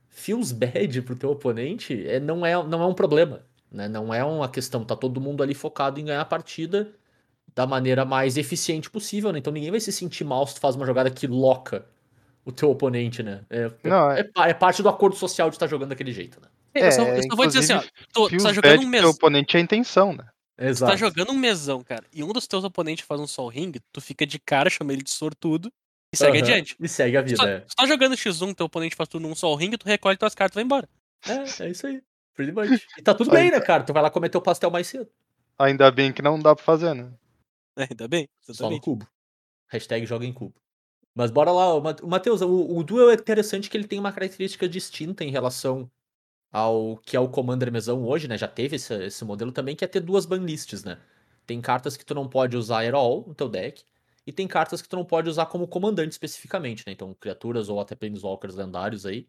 [0.09, 3.89] feels bad pro teu oponente é, não, é, não é um problema, né?
[3.89, 6.93] Não é uma questão, tá todo mundo ali focado em ganhar a partida
[7.55, 9.39] da maneira mais eficiente possível, né?
[9.39, 11.87] Então ninguém vai se sentir mal se tu faz uma jogada que loca
[12.45, 13.43] o teu oponente, né?
[13.51, 16.49] É, Não, é, é parte do acordo social de estar jogando daquele jeito, né?
[16.75, 17.83] eu, só, É, eu só vou dizer assim, ó.
[18.13, 19.11] Tu, tá bad jogando um mesão.
[19.11, 20.25] oponente é a intenção, né?
[20.57, 20.97] Tu tá Exato.
[20.97, 24.27] jogando um mesão, cara, e um dos teus oponentes faz um Sol Ring, tu fica
[24.27, 25.71] de cara, chama ele de sortudo
[26.13, 26.47] e segue Aham.
[26.47, 26.77] adiante.
[26.81, 27.65] E segue a vida, tá, é.
[27.77, 30.57] tá jogando X1, teu oponente faz tudo num Sol Ring, tu recolhe tuas cartas e
[30.57, 30.89] vai embora.
[31.27, 32.03] É, é isso aí.
[32.35, 32.87] Pretty much.
[32.97, 33.83] E tá tudo Aí bem, né, cara?
[33.83, 35.09] Tu vai lá comer teu pastel mais cedo.
[35.59, 37.13] Ainda bem que não dá pra fazer, né?
[37.77, 39.07] Ainda bem, Só no cubo.
[39.69, 40.55] Hashtag joga em cubo.
[41.15, 44.69] Mas bora lá, o Matheus, o, o Duel é interessante que ele tem uma característica
[44.69, 45.91] distinta em relação
[46.53, 48.39] ao que é o Commander Mesão hoje, né?
[48.39, 50.99] Já teve esse, esse modelo também, que é ter duas banlists, né?
[51.45, 53.83] Tem cartas que tu não pode usar at all no teu deck,
[54.29, 56.93] e tem cartas que tu não pode usar como comandante especificamente, né?
[56.93, 59.27] Então, criaturas ou até Planeswalkers lendários aí,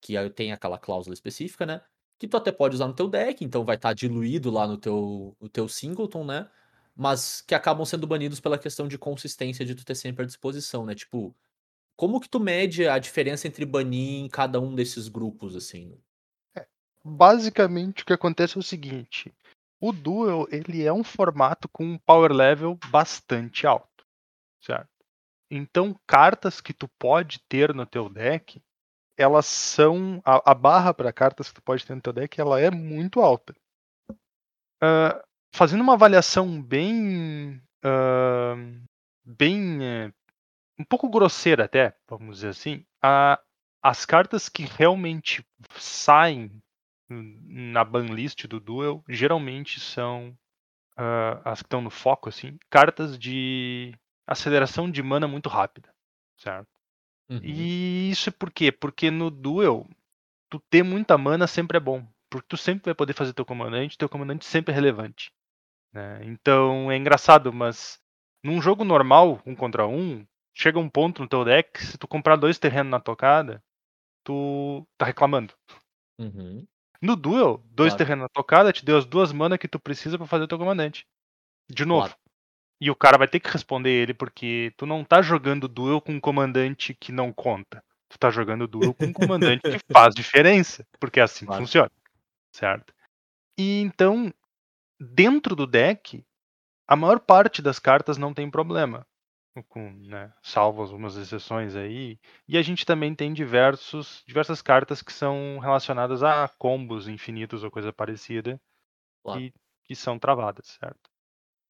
[0.00, 1.82] que tem aquela cláusula específica, né?
[2.18, 5.36] Que tu até pode usar no teu deck, então vai estar diluído lá no teu,
[5.38, 6.48] no teu singleton, né?
[6.96, 10.86] Mas que acabam sendo banidos pela questão de consistência de tu ter sempre à disposição,
[10.86, 10.94] né?
[10.94, 11.36] Tipo,
[11.94, 16.00] como que tu mede a diferença entre banir em cada um desses grupos, assim?
[17.04, 19.30] Basicamente o que acontece é o seguinte:
[19.82, 23.89] o Duel ele é um formato com um power level bastante alto,
[24.60, 24.88] certo?
[25.50, 28.62] Então cartas que tu pode ter no teu deck,
[29.16, 32.60] elas são a, a barra para cartas que tu pode ter no teu deck, ela
[32.60, 33.54] é muito alta.
[34.80, 35.22] Ah,
[35.54, 38.54] fazendo uma avaliação bem ah,
[39.24, 40.12] bem eh,
[40.78, 43.38] um pouco grosseira até, vamos dizer assim, a,
[43.82, 45.44] as cartas que realmente
[45.76, 46.50] saem
[47.08, 50.36] na banlist do Duel geralmente são
[51.44, 53.94] as que estão no foco assim, cartas de
[54.30, 55.92] aceleração de mana muito rápida,
[56.36, 56.68] certo?
[57.28, 57.40] Uhum.
[57.42, 58.72] E isso é por quê?
[58.72, 59.86] Porque no Duel,
[60.48, 62.06] tu ter muita mana sempre é bom.
[62.30, 65.32] Porque tu sempre vai poder fazer teu comandante, teu comandante sempre é relevante.
[65.92, 66.20] né?
[66.24, 68.00] Então é engraçado, mas
[68.44, 70.24] num jogo normal, um contra um,
[70.54, 73.62] chega um ponto no teu deck, se tu comprar dois terrenos na tocada,
[74.24, 75.54] tu tá reclamando.
[76.18, 76.66] Uhum.
[77.02, 77.98] No Duel, dois Claro.
[77.98, 80.58] terrenos na tocada te deu as duas mana que tu precisa pra fazer o teu
[80.58, 81.06] comandante.
[81.68, 82.08] De novo.
[82.08, 82.20] Claro.
[82.80, 86.12] E o cara vai ter que responder ele, porque tu não tá jogando Duel com
[86.12, 87.84] um comandante que não conta.
[88.08, 90.86] Tu tá jogando Duel com um comandante que faz diferença.
[90.98, 91.62] Porque é assim que Claro.
[91.62, 91.90] funciona.
[92.52, 92.94] Certo?
[93.58, 94.32] E então,
[94.98, 96.24] dentro do deck,
[96.88, 99.06] a maior parte das cartas não tem problema.
[99.68, 102.18] Com, né, salvo algumas exceções aí.
[102.48, 107.70] E a gente também tem diversos, diversas cartas que são relacionadas a combos infinitos ou
[107.70, 108.60] coisa parecida
[109.22, 109.38] Claro.
[109.38, 109.52] que,
[109.84, 111.10] que são travadas, certo?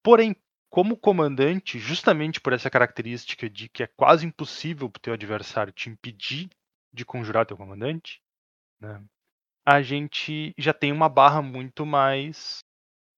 [0.02, 0.36] Porém,
[0.70, 5.90] como comandante, justamente por essa característica de que é quase impossível pro teu adversário te
[5.90, 6.48] impedir
[6.92, 8.20] de conjurar teu comandante,
[8.80, 9.02] né,
[9.66, 12.60] a gente já tem uma barra muito mais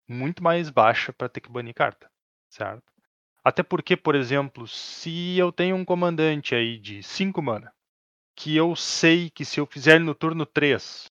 [0.09, 2.11] muito mais baixa para ter que banir carta,
[2.51, 2.85] certo?
[3.45, 7.73] Até porque, por exemplo, se eu tenho um comandante aí de 5 mana,
[8.37, 11.07] que eu sei que se eu fizer no turno 3,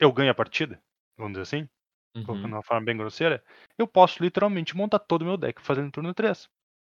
[0.00, 0.80] eu ganho a partida,
[1.18, 1.68] vamos dizer assim,
[2.22, 2.52] colocando Uhum.
[2.52, 3.42] de uma forma bem grosseira,
[3.78, 6.48] eu posso literalmente montar todo o meu deck fazendo turno 3.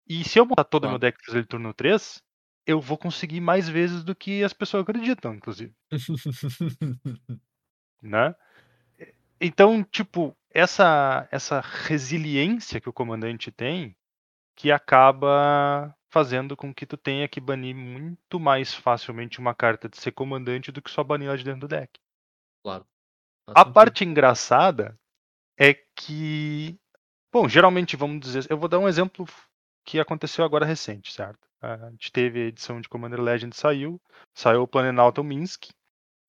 [0.07, 0.89] E se eu montar todo o Claro.
[0.89, 2.21] meu deck fazendo turno 3,
[2.67, 5.73] eu vou conseguir mais vezes do que as pessoas acreditam, inclusive,
[8.01, 8.35] né?
[9.41, 13.95] Então, tipo, essa essa resiliência que o comandante tem
[14.55, 19.97] que acaba fazendo com que tu tenha que banir muito mais facilmente uma carta de
[19.99, 21.99] ser comandante do que só banir ela de dentro do deck.
[22.63, 22.87] Claro.
[23.45, 23.63] Faz A sentido.
[23.63, 24.97] parte engraçada
[25.59, 26.79] é que,
[27.31, 29.27] bom, geralmente vamos dizer, eu vou dar um exemplo
[29.85, 31.47] que aconteceu agora recente, certo?
[31.61, 34.01] A gente teve a edição de Commander Legend saiu,
[34.33, 35.65] saiu o Planalto Minsk,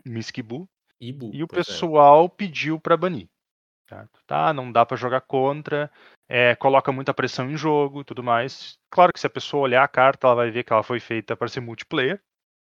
[0.04, 0.68] Minsk Bull,
[1.00, 1.54] Ibu, e o é.
[1.54, 3.28] pessoal pediu pra banir.
[3.88, 4.20] Certo?
[4.26, 5.90] Tá, não dá pra jogar contra,
[6.28, 8.78] é, coloca muita pressão em jogo, tudo mais.
[8.90, 11.36] Claro que se a pessoa olhar a carta, ela vai ver que ela foi feita
[11.36, 12.20] para ser multiplayer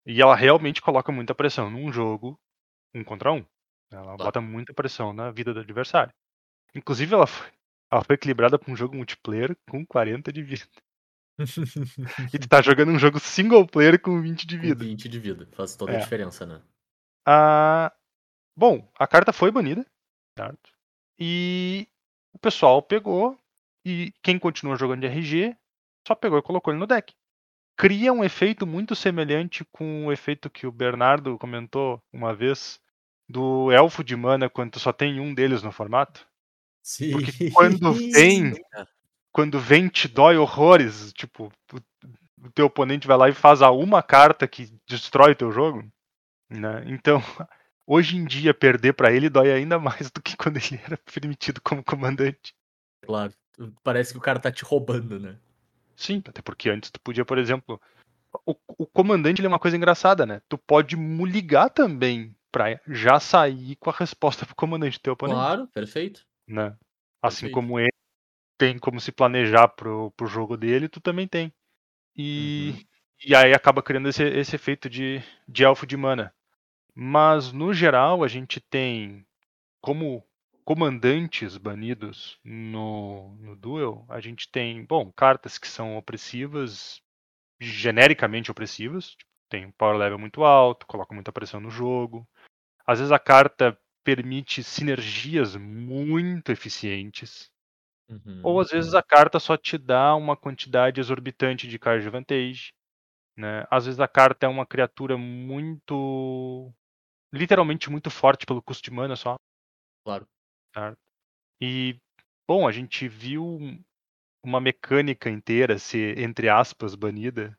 [0.07, 2.39] e ela realmente coloca muita pressão num jogo
[2.95, 3.45] um contra um.
[3.91, 4.19] Ela Claro.
[4.19, 6.13] bota muita pressão na vida do adversário.
[6.75, 7.51] Inclusive, ela foi,
[7.91, 10.65] ela foi equilibrada pra um jogo multiplayer com 40 de vida.
[12.35, 14.85] E tu tá jogando um jogo single player com 20 de Com vida.
[14.85, 15.49] 20 de vida.
[15.53, 15.99] Faz toda a É.
[15.99, 16.61] diferença, né?
[17.27, 17.93] Ah,
[18.57, 19.87] bom, a carta foi banida,
[20.37, 20.71] certo?
[21.19, 21.89] E
[22.35, 23.39] o pessoal pegou
[23.85, 25.57] e quem continua jogando de RG
[26.07, 27.15] só pegou e colocou ele no deck.
[27.77, 32.81] Cria um efeito muito semelhante com o efeito que o Bernardo comentou uma vez
[33.29, 36.29] do elfo de mana quando tu só tem um deles no formato.
[36.83, 37.13] Sim.
[37.13, 38.53] Porque quando vem,
[39.33, 44.03] quando vem te dói horrores, tipo, o, teu oponente vai lá e faz a uma
[44.03, 45.85] carta que destrói o teu jogo,
[46.51, 46.83] né?
[46.87, 47.21] Então,
[47.87, 51.61] hoje em dia perder pra ele dói ainda mais do que quando ele era permitido
[51.61, 52.55] como comandante.
[53.03, 53.33] Claro.
[53.83, 55.39] Parece que o cara tá te roubando, né?
[55.95, 57.81] Sim, até porque antes tu podia, por exemplo,
[58.47, 60.41] o, o comandante ele é uma coisa engraçada, né?
[60.49, 65.39] Tu pode muligar também pra já sair com a resposta pro comandante do teu oponente,
[65.39, 66.27] Claro, perfeito.
[66.47, 66.77] Né?
[67.23, 67.55] Assim Perfeito.
[67.55, 67.93] como ele
[68.59, 71.53] tem como se planejar pro, pro jogo dele, tu também tem.
[72.17, 72.85] E, Uhum.
[73.27, 76.35] e aí acaba criando esse, esse efeito de, de elfo de mana.
[76.95, 79.27] Mas no geral a gente tem
[79.81, 80.25] como
[80.65, 87.03] comandantes banidos no, no Duel, a gente tem, bom, cartas que são opressivas,
[87.61, 92.27] genericamente opressivas, tipo, tem um power level muito alto, coloca muita pressão no jogo.
[92.87, 97.51] Às vezes a carta permite sinergias muito eficientes.
[98.09, 98.41] Uhum.
[98.43, 102.73] Ou às vezes a carta só te dá uma quantidade exorbitante de card advantage.
[103.37, 103.67] Né?
[103.71, 106.73] Às vezes a carta é uma criatura muito.
[107.33, 109.37] literalmente muito forte pelo custo de mana só.
[110.05, 110.27] Claro.
[111.61, 111.99] E,
[112.47, 113.59] bom, a gente viu
[114.45, 117.57] uma mecânica inteira ser, entre aspas, banida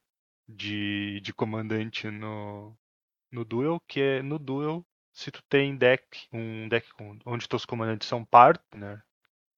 [0.48, 2.78] de, de comandante no,
[3.32, 6.88] no Duel, que é no Duel, se tu tem deck, um deck
[7.26, 9.02] onde teus comandantes são par, né?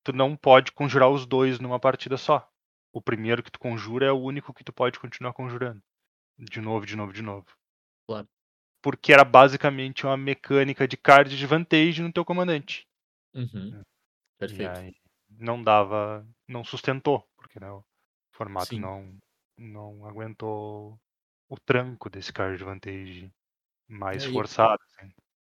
[0.03, 2.47] Tu não pode conjurar os dois numa partida só.
[2.93, 5.82] O primeiro que tu conjura é o único que tu pode continuar conjurando.
[6.38, 7.47] De novo, de novo, de novo.
[8.06, 8.28] Claro.
[8.82, 12.88] Porque era basicamente uma mecânica de card de vantagem no teu comandante.
[13.34, 13.82] Uhum.
[13.82, 14.95] E Perfeito.
[15.30, 17.84] não dava, não sustentou, porque né, o
[18.32, 18.80] formato Sim.
[18.80, 19.18] não,
[19.58, 20.99] não aguentou
[21.49, 23.34] o tranco desse card de vantagem
[23.88, 24.82] mais É, e- forçado.
[24.84, 25.12] assim.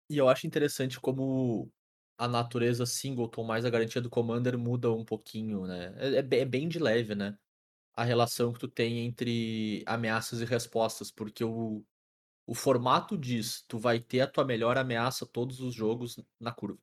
[0.08, 1.72] E eu acho interessante como
[2.18, 5.94] a natureza singleton mais a garantia do Commander muda um pouquinho, né?
[5.98, 7.36] É, é é bem de leve, né?
[7.94, 11.84] A relação que tu tem entre ameaças e respostas, porque o,
[12.46, 16.80] o formato diz, tu vai ter a tua melhor ameaça todos os jogos na curva.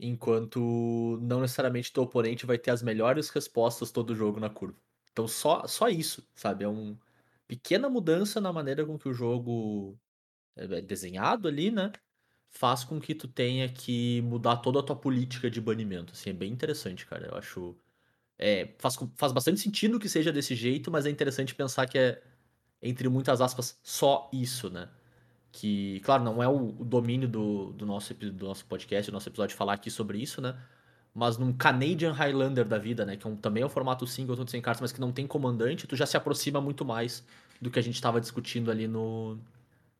[0.00, 4.78] Enquanto não necessariamente teu oponente vai ter as melhores respostas todo jogo na curva.
[5.12, 6.64] Então só, só isso, sabe?
[6.64, 6.98] É uma
[7.48, 9.98] pequena mudança na maneira com que o jogo
[10.56, 11.92] é é desenhado ali, né?
[12.58, 16.14] Faz com que tu tenha que mudar toda a tua política de banimento.
[16.14, 17.26] Assim, é bem interessante, cara.
[17.26, 17.76] Eu acho.
[18.38, 22.22] É, faz, faz bastante sentido que seja desse jeito, mas é interessante pensar que é,
[22.82, 24.88] entre muitas aspas, só isso, né?
[25.52, 29.28] Que, claro, não é o, o domínio do, do, nosso, do nosso podcast, do nosso
[29.28, 30.56] episódio falar aqui sobre isso, né?
[31.14, 33.16] Mas num Canadian Highlander da vida, né?
[33.16, 35.26] Que é um- também é um formato single, todo sem cartas, mas que não tem
[35.26, 37.24] comandante, tu já se aproxima muito mais
[37.60, 39.38] do que a gente estava discutindo ali no,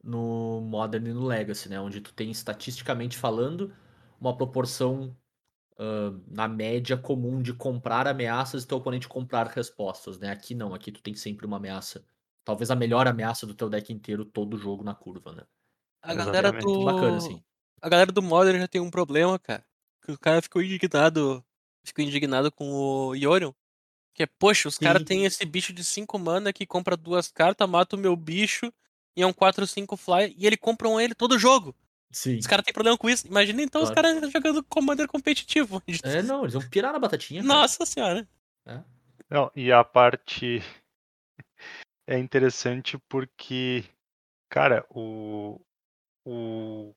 [0.06, 1.80] no Modern e no Legacy, né?
[1.80, 3.74] Onde tu tem, estatisticamente falando,
[4.20, 5.14] uma proporção
[5.78, 10.30] ah, na média comum de comprar ameaças e teu oponente comprar respostas, né?
[10.30, 12.04] Aqui não, aqui tu tem sempre uma ameaça.
[12.44, 15.42] Talvez a melhor ameaça do teu deck inteiro, todo jogo na curva, né?
[16.00, 16.78] A galera Exatamente.
[16.78, 16.84] do.
[16.84, 17.42] Bacana, assim.
[17.82, 19.64] A galera do Modern já tem um problema, cara.
[20.02, 21.44] Que o cara ficou indignado.
[21.84, 23.52] Ficou indignado com o Yorion.
[24.14, 27.68] Que é, poxa, os caras têm esse bicho de 5 mana que compra duas cartas,
[27.68, 28.72] mata o meu bicho
[29.16, 31.74] e é um 4-5 fly e ele compra um ele todo jogo.
[32.10, 32.38] Sim.
[32.38, 33.26] Os caras têm problema com isso.
[33.26, 34.16] Imagina então os Claro.
[34.20, 35.82] caras jogando Commander competitivo.
[36.02, 37.42] É, não, eles vão pirar na batatinha.
[37.42, 37.54] cara.
[37.54, 38.28] Nossa senhora.
[38.66, 38.82] É.
[39.28, 40.60] Não, e a parte
[42.06, 43.84] é interessante porque,
[44.48, 45.60] cara, o,
[46.24, 46.94] o,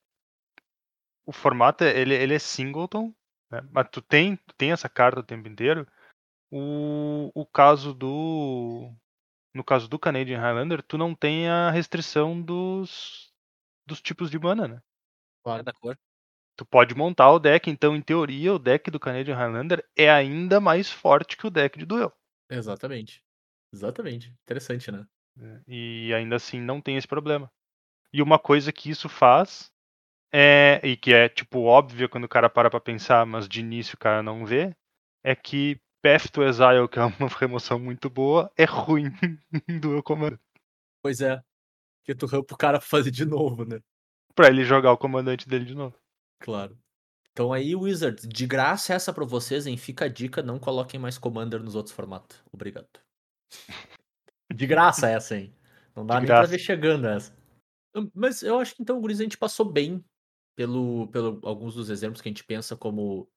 [1.26, 3.14] o formato é- ele, ele é singleton,
[3.52, 3.62] né?
[3.72, 5.88] mas tu tem, tu tem essa carta o tempo inteiro.
[6.52, 8.92] O, o caso do
[9.54, 13.32] no caso do Canadian Highlander, tu não tem a restrição dos,
[13.86, 14.82] dos tipos de mana, né?
[15.46, 15.98] É da cor.
[16.56, 20.60] Tu pode montar o deck, então em teoria o deck do Canadian Highlander é ainda
[20.60, 22.14] mais forte que o deck de duel.
[22.50, 23.24] Exatamente.
[23.74, 24.34] Exatamente.
[24.44, 25.08] Interessante, né?
[25.36, 25.62] né?
[25.68, 27.52] E ainda assim não tem esse problema.
[28.12, 29.72] E uma coisa que isso faz
[30.32, 33.96] é, e que é tipo óbvio quando o cara para pra pensar, mas de início
[33.96, 34.76] o cara não vê,
[35.24, 39.10] é que Path to Exile, que é uma remoção muito boa, é ruim
[39.68, 40.40] do Duel Commander.
[41.02, 41.42] Pois é.
[42.06, 43.82] Que tu rampa o cara pra fazer de novo, né?
[44.36, 45.96] Pra ele jogar o comandante dele de novo.
[46.42, 46.78] Claro.
[47.32, 49.78] Então aí, Wizards, de graça essa pra vocês, hein?
[49.78, 52.42] Fica a dica, não coloquem mais Commander nos outros formatos.
[52.52, 52.88] Obrigado.
[54.52, 55.54] De graça essa, hein?
[55.96, 56.52] Não dá De nem pra graça.
[56.52, 57.32] ver chegando essa.
[57.96, 60.04] Hum, Mas eu acho que então, Guris, a gente passou bem
[60.58, 63.30] pelo, pelo alguns dos exemplos que a gente pensa como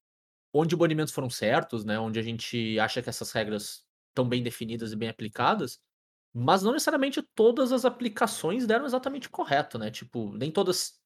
[0.52, 1.98] onde banimentos foram certos, né?
[1.98, 5.80] Onde a gente acha que essas regras estão bem definidas e bem aplicadas,
[6.34, 9.90] mas não necessariamente todas as aplicações deram exatamente correto, né?
[9.90, 11.00] Tipo, nem todas.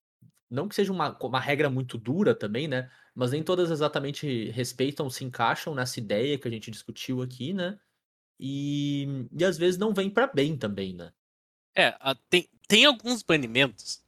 [0.49, 2.91] Não que seja uma, uma regra muito dura também, né?
[3.15, 7.79] Mas nem todas exatamente respeitam, se encaixam nessa ideia que a gente discutiu aqui, né?
[8.39, 11.13] E, e às vezes não vem pra bem também, né?
[11.75, 11.95] É,
[12.31, 14.03] tem, tem alguns banimentos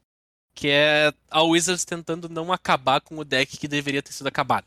[0.55, 4.66] que é a Wizards tentando não acabar com o deck que deveria ter sido acabado.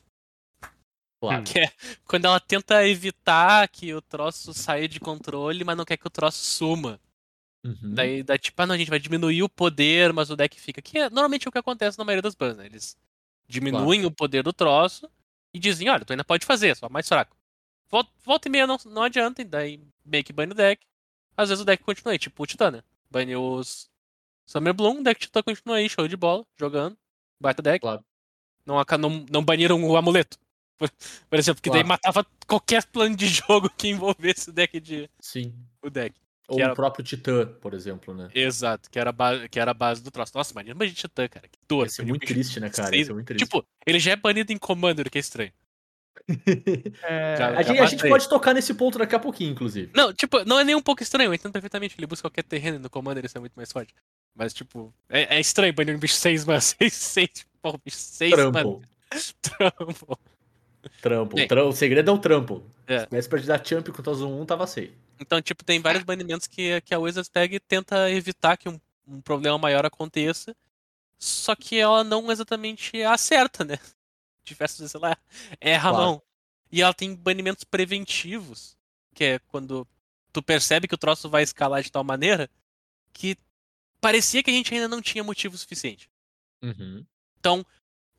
[1.22, 1.43] Claro.
[1.43, 1.72] Que é
[2.03, 6.09] quando ela tenta evitar que o troço saia de controle, mas não quer que o
[6.09, 6.99] troço suma.
[7.63, 7.93] Uhum.
[7.93, 10.82] Daí dá tipo, ah, não, a gente vai diminuir o poder, mas o deck fica.
[10.82, 12.65] Que é normalmente o que acontece na maioria das bans, né?
[12.65, 12.97] Eles
[13.47, 15.07] diminuem o poder do troço
[15.53, 17.38] e dizem, olha, tu ainda pode fazer, só mais fraco.
[17.88, 20.84] Volta, volta e meia não, não adianta, e daí meio que bane o deck.
[21.38, 22.82] Às vezes o deck continua aí, tipo o Titã, né?
[23.11, 23.91] Bane os
[24.47, 26.97] Summer Bloom, o deck Titã continua aí, show de bola, jogando.
[27.39, 27.80] Baita deck.
[27.80, 28.03] Claro.
[28.65, 30.39] Não, não, não baniram o amuleto.
[30.82, 30.89] Por,
[31.29, 31.88] por exemplo, que daí Claro.
[31.89, 35.07] matava qualquer plano de jogo que envolvesse o deck de.
[35.19, 35.53] Sim.
[35.82, 36.15] O deck.
[36.47, 38.27] Ou era- o próprio Titã, por exemplo, né?
[38.34, 40.32] Exato, que era, a ba- que era a base do troço.
[40.36, 41.47] Nossa, imagina banir Titã, cara.
[41.47, 41.86] Que dor.
[41.86, 42.89] Ia ser banir o muito triste, né, cara?
[42.89, 43.43] Seis- ser muito triste.
[43.45, 45.51] Tipo, ele já é banido em Commander, que é estranho.
[47.03, 49.91] É, Já- a, já gente, a gente pode tocar nesse ponto daqui a pouquinho, inclusive.
[49.95, 51.29] Não, tipo, não é nem um pouco estranho.
[51.29, 53.93] Eu entendo perfeitamente que ele busca qualquer terreno no Commander isso é muito mais forte.
[54.36, 56.59] Mas, tipo, é, é estranho banir um bicho 6, mano.
[56.61, 57.29] 6, 6,
[57.61, 58.82] pô, bicho 6, mano.
[59.41, 60.19] Trampo.
[61.01, 61.36] Trampo.
[61.36, 61.47] Bem.
[61.67, 62.63] O segredo é o trampo.
[62.88, 62.99] É.
[62.99, 64.93] Se tivesse pra te dar champ com o Zoom 1, tava safe.
[65.19, 68.79] Então, tipo, tem vários banimentos que, que a Wizards pega e tenta evitar que um,
[69.07, 70.55] um problema maior aconteça.
[71.19, 73.77] Só que ela não exatamente acerta, né?
[74.43, 75.15] Diversas vezes ela
[75.59, 76.21] erra a mão.
[76.71, 78.75] E ela tem banimentos preventivos,
[79.13, 79.88] que é quando
[80.34, 82.49] tu percebe que o troço vai escalar de tal maneira
[83.13, 83.38] que
[83.99, 86.09] parecia que a gente ainda não tinha motivo suficiente.
[86.63, 87.05] Uhum.
[87.39, 87.65] Então,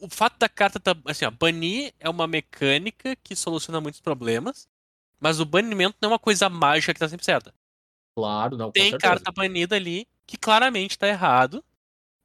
[0.03, 0.97] o fato da carta tá.
[1.07, 4.69] Assim, ó, banir é uma mecânica que soluciona muitos problemas,
[5.21, 7.55] mas o banimento não é uma coisa mágica que tá sempre certa.
[8.17, 11.65] Claro, não, Tem carta banida ali que claramente tá errado,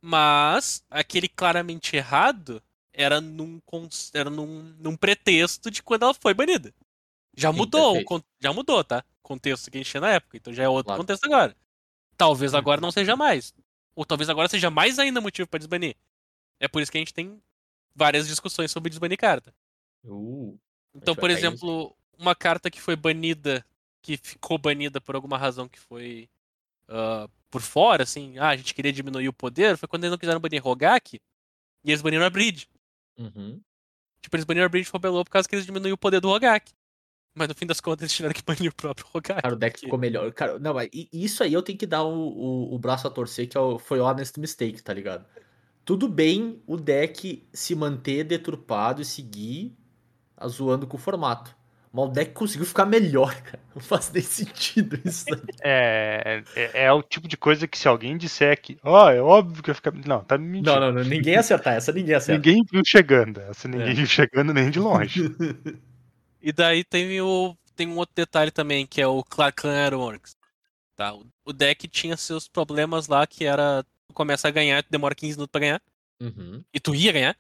[0.02, 2.62] mas aquele claramente errado
[2.92, 3.62] era num,
[4.14, 6.74] era num, num pretexto de quando ela foi banida.
[7.38, 8.26] Já Sim, mudou, perfeito.
[8.42, 9.04] já mudou, tá?
[9.24, 11.02] O contexto que a gente tinha na época, então já é outro Claro.
[11.04, 11.56] contexto agora.
[12.18, 13.54] Talvez agora não seja mais.
[13.96, 15.96] Ou talvez agora seja mais ainda motivo pra desbanir.
[16.60, 17.42] É por isso que a gente tem
[17.98, 19.54] várias discussões sobre desbanir carta.
[20.04, 20.58] Uh,
[20.96, 23.66] Então, vai por exemplo, uma carta que foi banida,
[24.02, 26.30] que ficou banida por alguma razão que foi
[26.90, 30.18] ah, por fora, assim, ah, a gente queria diminuir o poder, foi quando eles não
[30.20, 31.18] quiseram banir Rogak
[31.84, 32.68] e eles baniram a Bridge.
[33.18, 33.62] uhum.
[34.22, 36.74] Tipo, eles baniram a Bridge Fobelô por causa que eles diminuíram o poder do Rogak.
[37.36, 39.42] Mas no fim das contas eles tiveram que banir o próprio Rogak.
[39.42, 40.32] Cara, o deck ficou melhor.
[40.34, 43.48] Cara, não, mas isso aí eu tenho que dar o, o, o braço a torcer,
[43.48, 45.26] que é o- foi honest mistake, tá ligado?
[45.88, 49.76] Tudo bem o deck se manter deturpado e seguir
[50.38, 51.56] a- zoando com o formato.
[51.94, 53.62] Mas o deck conseguiu ficar melhor, cara.
[53.74, 55.26] Não faz nem sentido isso.
[55.34, 55.42] aí.
[55.64, 59.64] é, é, é o tipo de coisa que se alguém disser que, ó, é óbvio
[59.64, 59.94] que vai ficar.
[60.06, 60.72] Não, tá me mentindo.
[60.72, 62.46] Não, não, não, ninguém ia acertar essa, ninguém ia acertar.
[62.46, 63.40] Ninguém viu chegando.
[63.42, 63.94] Essa ninguém É.
[63.94, 65.24] viu chegando nem de longe.
[66.42, 70.36] E daí tem, o, tem um outro detalhe também, que é o Clark Clan Ironworks.
[70.96, 71.14] Tá?
[71.14, 73.86] O- O deck tinha seus problemas lá, que era
[74.18, 75.82] começa a ganhar, tu demora 15 minutos pra ganhar,
[76.20, 77.38] Uhum, e tu ia ganhar.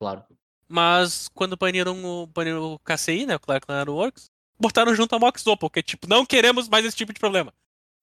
[0.00, 0.24] claro.
[0.68, 5.18] Mas quando baniram o, baniram o KCI, né, o Clark Clan Ironworks, botaram junto a
[5.18, 7.52] Mox Opal, que é tipo, não queremos mais esse tipo de problema.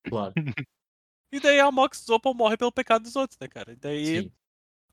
[0.08, 0.32] Claro.
[1.32, 3.72] E daí a Mox Opal morre pelo pecado dos outros, né, cara?
[3.72, 4.22] E daí...
[4.22, 4.32] Sim.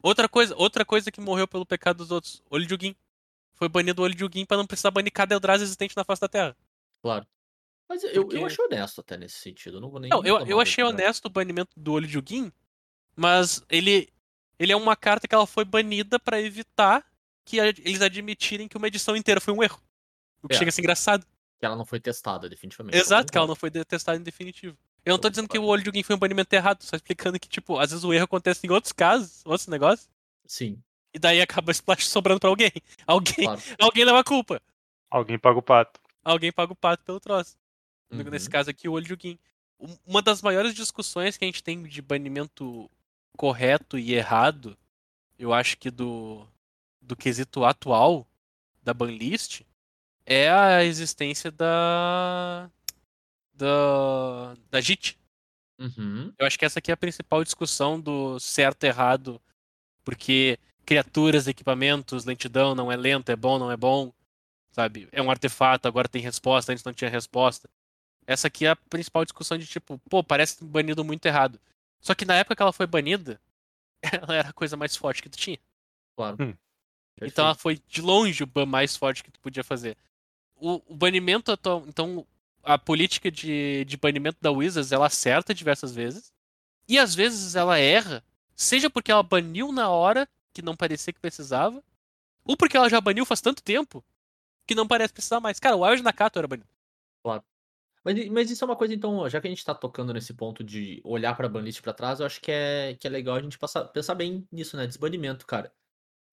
[0.02, 2.96] Outra coisa, outra coisa que morreu pelo pecado dos outros, Olho de Ugin.
[3.54, 6.20] Foi banido o Olho de Ugin pra não precisar banir cada Eldrazi existente na face
[6.20, 6.58] da Terra.
[7.04, 7.28] Claro.
[7.88, 9.78] Mas eu, Porque- eu achei honesto até nesse sentido.
[9.78, 10.10] Eu não vou nem.
[10.10, 12.52] Não, eu, eu achei honesto o banimento do Olho de Ugin,
[13.16, 14.10] mas ele,
[14.60, 17.06] ele é uma carta que ela foi banida pra evitar
[17.46, 19.82] que a- eles admitirem que uma edição inteira foi um erro.
[20.42, 20.58] O que É.
[20.58, 21.26] chega a ser engraçado.
[21.60, 22.98] Que ela não foi testada, definitivamente.
[22.98, 24.76] Exato, que ela não foi testada em definitivo.
[25.06, 27.40] Eu não tô dizendo que o olho de alguém foi um banimento errado, só explicando
[27.40, 30.10] que, tipo, às vezes o erro acontece em outros casos, outros negócios,
[30.46, 30.82] Sim,
[31.14, 32.72] e daí acaba splash sobrando pra alguém.
[33.06, 33.62] Alguém, claro.
[33.80, 34.62] alguém leva a culpa.
[35.10, 36.00] Alguém paga o pato.
[36.24, 37.58] Alguém paga o pato pelo troço.
[38.12, 38.24] Uhum.
[38.24, 39.40] Nesse caso aqui, o olho de alguém.
[39.80, 42.90] Um- Uma das maiores discussões que a gente tem de banimento
[43.42, 44.78] correto e errado,
[45.40, 46.48] eu acho que do,
[47.02, 48.28] do quesito atual
[48.84, 49.62] da banlist,
[50.28, 52.70] é a existência da.
[53.52, 54.56] da.
[54.70, 55.18] da JIT.
[55.80, 56.32] Uhum.
[56.38, 59.42] Eu acho que essa aqui é a principal discussão do certo e errado,
[60.04, 64.14] porque criaturas, equipamentos, lentidão não é lento, é bom, não é bom,
[64.72, 65.10] sabe?
[65.12, 67.68] É um artefato, agora tem resposta, antes não tinha resposta.
[68.28, 71.60] Essa aqui é a principal discussão de tipo, pô, parece banido muito errado.
[72.02, 73.40] Só que na época que ela foi banida,
[74.02, 75.60] ela era a coisa mais forte que tu tinha.
[76.16, 76.38] Claro.
[76.40, 76.54] Hum.
[77.22, 79.96] Então ela foi de longe o ban mais forte que tu podia fazer.
[80.56, 81.84] O, o banimento atual.
[81.88, 82.26] Então,
[82.64, 86.34] a política de, de banimento da Wizards ela acerta diversas vezes.
[86.88, 88.24] E às vezes ela erra,
[88.56, 91.82] seja porque ela baniu na hora que não parecia que precisava,
[92.44, 94.04] ou porque ela já baniu faz tanto tempo
[94.68, 95.60] que não parece precisar mais.
[95.60, 96.68] Cara, o Wild Nakato era banido.
[98.04, 100.64] Mas, mas isso é uma coisa, então, já que a gente tá tocando nesse ponto
[100.64, 103.60] de olhar pra banlist pra trás, eu acho que é, que é legal a gente
[103.60, 104.88] passar, pensar bem nisso, né?
[104.88, 105.72] Desbanimento, cara.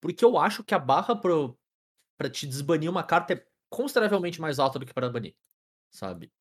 [0.01, 1.57] Porque eu acho que a barra pro,
[2.17, 5.35] pra te desbanir uma carta é consideravelmente mais alta do que para banir,
[5.91, 6.31] sabe?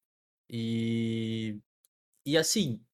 [0.50, 1.58] E.
[2.26, 2.84] E assim,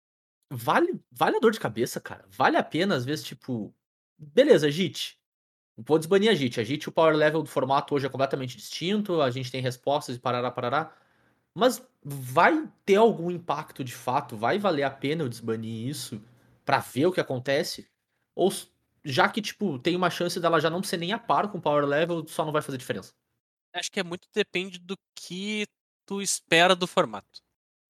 [0.50, 2.26] vale, vale a dor de cabeça, cara.
[2.30, 3.74] Vale a pena, às vezes, tipo.
[4.18, 5.18] Beleza, JIT.
[5.76, 6.60] Vou desbanir a JIT.
[6.60, 10.16] A JIT, o power level do formato hoje é completamente distinto, a gente tem respostas
[10.16, 10.96] e parará, parará.
[11.54, 14.36] Mas vai ter algum impacto de fato?
[14.36, 16.20] Vai valer a pena eu desbanir isso
[16.64, 17.88] pra ver o que acontece?
[18.34, 18.52] Ou
[19.04, 21.62] já que, tipo, tem uma chance dela já não ser nem a par com o
[21.62, 23.12] power level, só não vai fazer diferença?
[23.72, 25.66] Acho que é muito depende do que
[26.06, 27.42] tu espera do formato.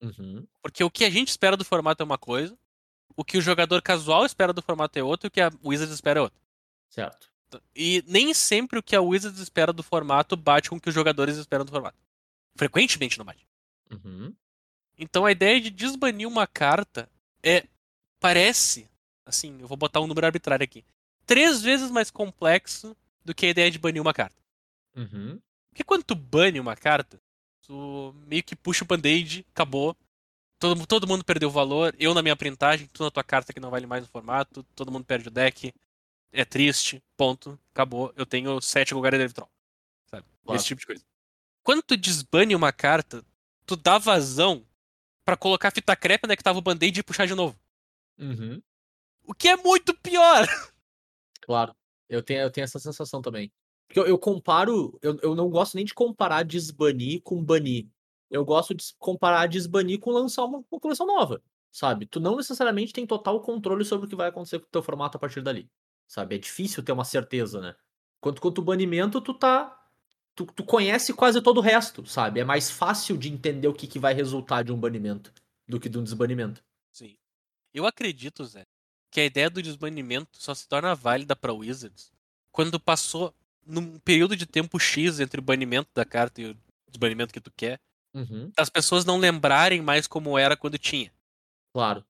[0.03, 0.47] Uhum.
[0.62, 2.57] Porque o que a gente espera do formato é uma coisa,
[3.17, 5.95] o que o jogador casual espera do formato é outro, e o que a Wizards
[5.95, 6.39] espera é outro.
[6.91, 7.31] Certo.
[7.75, 10.95] E nem sempre o que a Wizards espera do formato bate com o que os
[10.95, 11.97] jogadores esperam do formato.
[12.57, 13.44] Frequentemente não bate.
[13.91, 14.35] Uhum.
[14.99, 17.09] Então a ideia de desbanir uma carta
[17.43, 17.66] é.
[18.20, 18.89] Parece.
[19.26, 20.85] Assim, eu vou botar um número arbitrário aqui.
[21.26, 24.37] Três vezes mais complexo do que a ideia de banir uma carta.
[24.97, 25.41] Uhum.
[25.70, 27.20] Porque quando tu bane uma carta,
[27.62, 29.97] tu meio que puxa o band-aid, acabou.
[30.59, 31.95] Todo, todo mundo perdeu o valor.
[31.99, 34.62] Eu na minha printagem, tu na tua carta que não vale mais no formato.
[34.74, 35.74] Todo mundo perde o deck.
[36.32, 37.03] É triste.
[37.16, 37.59] Ponto.
[37.72, 38.12] Acabou.
[38.16, 39.49] Eu tenho sete Golgari Elektron.
[40.07, 40.24] Sabe?
[40.45, 40.57] Claro.
[40.57, 41.05] Esse tipo de coisa.
[41.62, 43.24] Quando tu desbane uma carta,
[43.67, 44.67] tu dá vazão
[45.25, 47.59] pra colocar fita crepe onde é que tava o band-aid e puxar de novo.
[48.19, 48.62] Uhum.
[49.25, 50.47] O que é muito pior.
[51.47, 51.77] Claro.
[52.09, 53.53] Eu tenho, eu tenho essa sensação também.
[53.87, 54.99] Porque eu, eu comparo.
[55.03, 57.87] Eu, eu não gosto nem de comparar desbanir com banir.
[58.31, 61.43] Eu gosto de comparar desbanir com lançar uma, uma coleção nova.
[61.71, 62.07] Sabe?
[62.07, 65.19] Tu não necessariamente tem total controle sobre o que vai acontecer com o teu formato
[65.19, 65.69] a partir dali.
[66.07, 66.37] Sabe?
[66.37, 67.75] É difícil ter uma certeza, né?
[68.21, 69.84] Quanto quanto o banimento, tu tá.
[70.35, 72.41] Tu, tu conhece quase todo o resto, sabe?
[72.41, 75.32] É mais fácil de entender o que, que vai resultar de um banimento
[75.66, 76.62] do que de um desbanimento.
[76.93, 77.16] Sim.
[77.72, 78.64] Eu acredito, Zé,
[79.11, 82.12] que a ideia do desbanimento só se torna válida pra Wizards
[82.51, 83.35] quando passou
[83.66, 86.57] num período de tempo X entre o banimento da carta e o
[86.89, 87.80] desbanimento que tu quer,
[88.14, 91.12] Uhum, as pessoas não lembrarem mais como era quando tinha.
[91.72, 92.05] claro.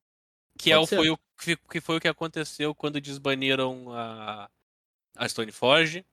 [0.56, 4.48] Que, é o, foi o, que, que foi o que aconteceu quando desbaniram a,
[5.16, 6.06] a Stoneforge,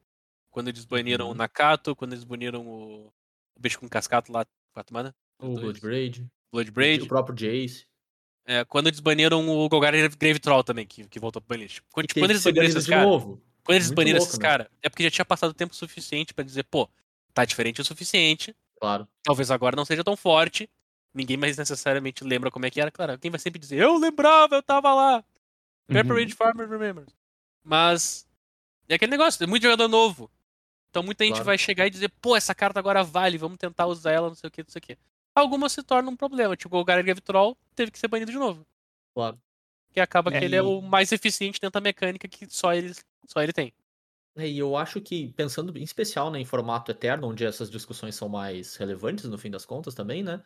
[0.51, 1.31] quando desbaniram Uhum.
[1.31, 3.07] o Nakato, quando desbaniram o,
[3.55, 5.55] o bicho com cascato lá, quatro mana, O.
[5.55, 6.27] Bloodbraid.
[6.51, 7.03] Bloodbraid.
[7.03, 7.85] O próprio Jace.
[8.45, 11.79] É, quando desbaniram o Golgari Grave Troll também, que, que voltou pro banlist.
[11.91, 13.23] Quando, tipo, quando eles banido esses caras,
[13.63, 14.43] quando eles Muito baniram louco, esses né?
[14.47, 16.89] caras, é porque já tinha passado tempo suficiente pra dizer, pô,
[17.33, 19.07] tá diferente o suficiente, Claro.
[19.23, 20.67] talvez agora não seja tão forte,
[21.13, 22.89] ninguém mais necessariamente lembra como é que era.
[22.91, 25.23] Claro, quem vai sempre dizer, eu lembrava, eu tava lá.
[25.87, 26.29] Pepper Uhum.
[26.29, 27.13] Farmer remembers.
[27.63, 28.27] Mas
[28.89, 30.29] é aquele negócio, tem muito jogador novo.
[30.91, 31.45] Então muita gente Claro.
[31.45, 34.49] vai chegar e dizer, pô, essa carta agora vale, vamos tentar usar ela, não sei
[34.49, 34.97] o que, não sei o que.
[35.35, 38.37] Algumas se tornam um problema, tipo o Golgari Grave Troll teve que ser banido de
[38.39, 38.65] novo.
[39.13, 39.41] Claro.
[39.93, 42.73] Que acaba É, que ele é e- o mais eficiente dentro da mecânica que só
[42.73, 42.93] ele,
[43.27, 43.73] só ele tem.
[44.35, 48.15] É, e eu acho que, pensando em especial né, em formato eterno, onde essas discussões
[48.15, 50.41] são mais relevantes no fim das contas também, né?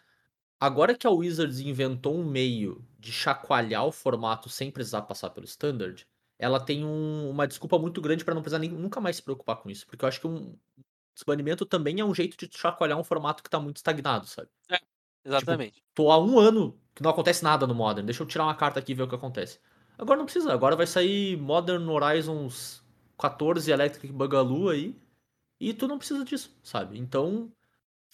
[0.60, 5.46] Agora que a Wizards inventou um meio de chacoalhar o formato sem precisar passar pelo
[5.46, 6.08] standard,
[6.40, 9.58] ela tem um- uma desculpa muito grande pra não precisar nem, nunca mais se preocupar
[9.58, 9.86] com isso.
[9.88, 10.58] Porque eu acho que um
[11.16, 14.50] desbanimento também é um jeito de chacoalhar um formato que tá muito estagnado, sabe?
[15.26, 15.84] Exatamente.
[15.94, 18.06] Tô há um ano que não acontece nada no Modern.
[18.06, 19.60] Deixa eu tirar uma carta aqui e ver o que acontece.
[19.98, 20.54] Agora não precisa.
[20.54, 22.84] Agora vai sair Modern Horizons
[23.18, 24.96] 14 Electric Bugaloo aí.
[25.60, 26.98] E tu não precisa disso, sabe?
[27.00, 27.52] Então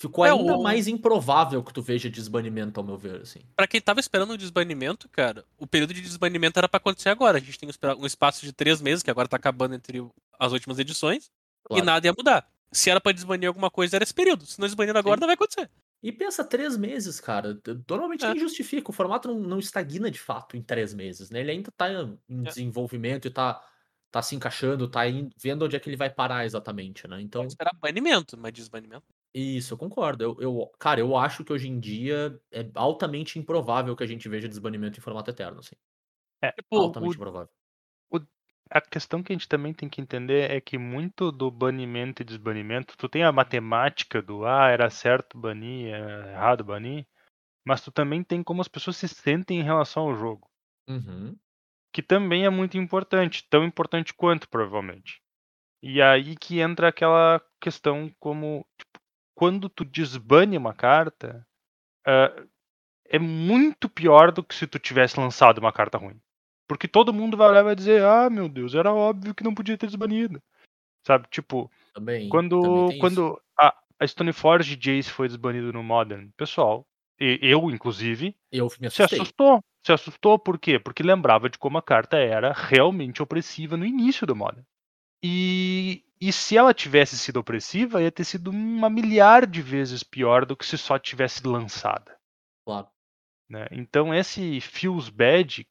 [0.01, 3.39] Ficou É, ainda o- mais improvável que tu veja desbanimento, ao meu ver, assim.
[3.55, 7.37] Pra quem tava esperando o desbanimento, cara, o período de desbanimento era pra acontecer agora.
[7.37, 10.03] A gente tem um espa- espaço de três meses, que agora tá acabando entre
[10.39, 11.85] as últimas edições, e Claro.
[11.85, 12.47] nada ia mudar.
[12.71, 14.43] Se era pra desbanir alguma coisa, era esse período.
[14.45, 15.21] Se não desbanir agora, Sim.
[15.21, 15.69] não vai acontecer.
[16.01, 17.61] E pensa três meses, cara.
[17.87, 18.29] Normalmente É.
[18.31, 18.89] nem justifica.
[18.89, 21.41] O formato não, não estagna de fato em três meses, né?
[21.41, 22.41] Ele ainda tá em É.
[22.49, 23.61] desenvolvimento e tá,
[24.09, 27.21] tá se encaixando, tá in- vendo onde é que ele vai parar exatamente, né?
[27.21, 29.03] Então, Pode esperar banimento, mas desbanimento.
[29.33, 30.23] Isso, eu concordo.
[30.23, 34.27] Eu, eu- cara, eu acho que hoje em dia é altamente improvável que a gente
[34.29, 35.75] veja desbanimento em formato eterno, assim.
[36.57, 37.49] Tipo, altamente o- improvável.
[38.71, 42.25] A questão que a gente também tem que entender é que muito do banimento e
[42.25, 47.05] desbanimento, tu tem a matemática do ah, era certo banir, era errado banir,
[47.65, 50.49] mas tu também tem como as pessoas se sentem em relação ao jogo,
[50.87, 51.39] Uhum.
[51.93, 55.21] que também é muito importante, tão importante quanto provavelmente.
[55.83, 58.90] E aí que entra aquela questão como tipo,
[59.35, 61.45] quando tu desbane uma carta,
[62.05, 62.43] ah,
[63.05, 66.19] é muito pior do que se tu tivesse lançado uma carta ruim.
[66.67, 69.53] Porque todo mundo vai olhar e vai dizer, ah, meu Deus, era óbvio que não
[69.53, 70.41] podia ter desbanido.
[71.05, 72.27] Sabe, tipo, Também.
[72.27, 72.99] também quando, isso.
[72.99, 76.85] quando a, a Stoneforge Jace foi desbanido no Modern, pessoal,
[77.19, 79.63] e eu, inclusive, Eu me se assustou.
[79.85, 80.79] Se assustou por quê?
[80.79, 84.63] Porque lembrava de como a carta era realmente opressiva no início do Modern.
[85.23, 90.45] E, e se ela tivesse sido opressiva, ia ter sido uma milhar de vezes pior
[90.45, 92.15] do que se só tivesse lançada.
[92.63, 92.87] Claro.
[93.49, 93.67] né?
[93.71, 95.67] Então esse feels bad,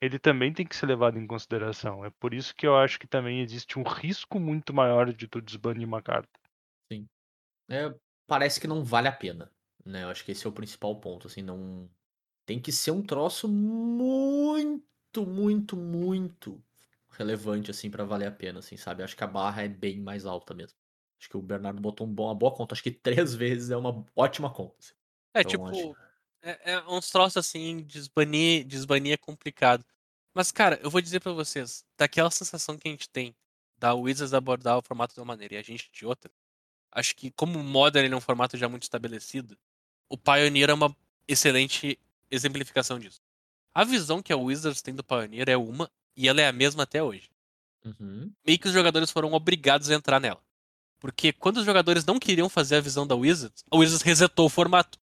[0.00, 2.02] ele também tem que ser levado em consideração.
[2.06, 5.42] É por isso que eu acho que também existe um risco muito maior de tu
[5.42, 6.40] desbanir uma carta.
[7.70, 7.94] É,
[8.26, 9.50] parece que não vale a pena,
[9.84, 10.04] né?
[10.04, 11.88] Eu acho que esse é o principal ponto, assim, não
[12.46, 16.62] tem que ser um troço muito, muito, muito
[17.22, 19.02] relevante assim pra valer a pena, assim, sabe?
[19.02, 20.76] Acho que a barra é bem mais alta mesmo.
[21.20, 23.76] Acho que o Bernardo botou um bom- uma boa conta, acho que três vezes é
[23.76, 24.76] uma ótima conta.
[24.78, 24.92] assim.
[25.34, 25.96] É, Então, tipo, acho-
[26.42, 29.84] é, é uns troços assim, desbanir, desbanir é complicado.
[30.34, 33.34] Mas, cara, eu vou dizer pra vocês, daquela sensação que a gente tem
[33.76, 36.30] da Wizards abordar o formato de uma maneira e a gente de outra,
[36.92, 39.56] acho que como o Modern ele é um formato já muito estabelecido,
[40.08, 40.94] o Pioneer é uma
[41.28, 41.98] excelente
[42.30, 43.20] exemplificação disso.
[43.74, 46.82] A visão que a Wizards tem do Pioneer é uma, e ela é a mesma
[46.84, 47.30] até hoje.
[47.84, 48.30] Uhum.
[48.46, 50.40] meio que os jogadores foram obrigados a entrar nela.
[51.00, 54.48] Porque quando os jogadores não queriam fazer a visão da Wizards, a Wizards resetou o
[54.48, 55.00] formato.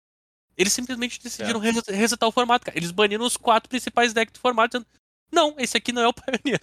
[0.56, 2.78] Eles simplesmente decidiram reset- resetar o formato, cara.
[2.78, 4.88] Eles baniram os quatro principais decks do formato, dizendo:
[5.32, 6.62] Não, esse aqui não é o Pioneer.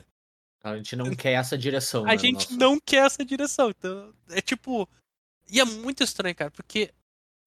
[0.62, 2.04] A gente não quer essa direção.
[2.04, 3.70] A né, gente nosso- não quer essa direção.
[3.70, 4.88] Então, é tipo.
[5.50, 6.92] E é muito estranho, cara, porque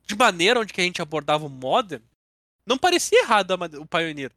[0.06, 2.04] de maneira onde que a gente abordava o Modern,
[2.66, 4.32] não parecia errado o Pioneer.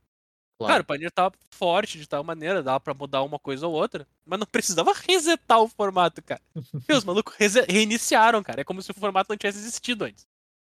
[0.66, 0.82] Cara, Claro.
[0.82, 4.38] o Pioneer tava forte de tal maneira, dava pra mudar uma coisa ou outra, mas
[4.38, 6.40] não precisava resetar o formato, cara.
[6.88, 7.34] E os malucos
[7.68, 8.60] reiniciaram, cara.
[8.60, 10.26] É como se o formato não tivesse existido antes.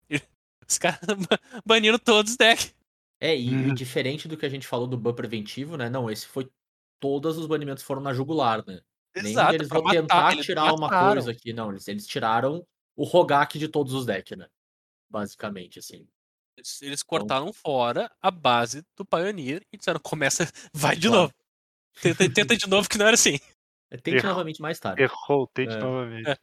[0.10, 0.16] E
[0.68, 2.74] Os caras ba- baniram todos os decks.
[3.20, 3.74] É, e, Uhum.
[3.74, 5.90] diferente do que a gente falou do ban preventivo, né?
[5.90, 6.50] Não, esse foi.
[7.00, 8.80] Todos os banimentos foram na jugular, né?
[9.16, 11.14] Exato, deles pra vão tentar matar, eles tirar uma mataram.
[11.14, 11.52] coisa aqui.
[11.54, 12.66] Não, eles, eles tiraram
[12.96, 14.48] o Rogak de todos os decks, né?
[15.10, 16.08] Basicamente, assim.
[16.58, 21.24] Eles, eles cortaram fora a base do Pioneer e disseram: começa, vai de Claro.
[21.24, 21.34] novo.
[22.02, 23.40] Tenta, tenta de novo que não era assim.
[23.90, 24.32] É, Tente Errou.
[24.32, 25.02] novamente mais tarde.
[25.02, 25.78] Errou, tente É.
[25.80, 26.30] novamente.
[26.30, 26.38] É.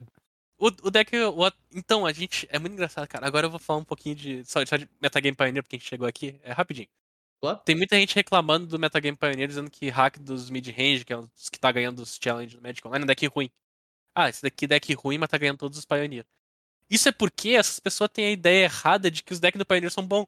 [0.59, 1.16] O, o deck.
[1.16, 2.46] o- então, a gente.
[2.50, 3.26] É muito engraçado, cara.
[3.26, 4.44] Agora eu vou falar um pouquinho de.
[4.44, 6.38] Só, só de Metagame Pioneer, porque a gente chegou aqui.
[6.42, 6.88] É rapidinho.
[7.40, 7.61] Claro.
[7.64, 11.48] Tem muita gente reclamando do Metagame Pioneer, dizendo que hack dos mid-range, que é os
[11.48, 13.48] que tá ganhando os challenge do Magic Online, é um deck ruim.
[14.14, 16.26] Ah, esse daqui é deck ruim, mas tá ganhando todos os Pioneer.
[16.91, 19.91] Isso é porque essas pessoas têm a ideia errada de que os decks do Pioneer
[19.91, 20.26] são bons.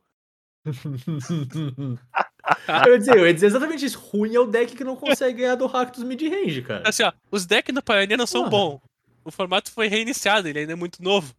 [2.86, 3.98] eu, ia dizer, eu ia dizer exatamente isso.
[3.98, 6.88] Ruim é o deck que não consegue ganhar do dos mid-range, cara.
[6.88, 8.50] Assim, ó, os decks do Pioneer não são Porra.
[8.50, 8.80] bons.
[9.24, 11.34] O formato foi reiniciado, ele ainda é muito novo.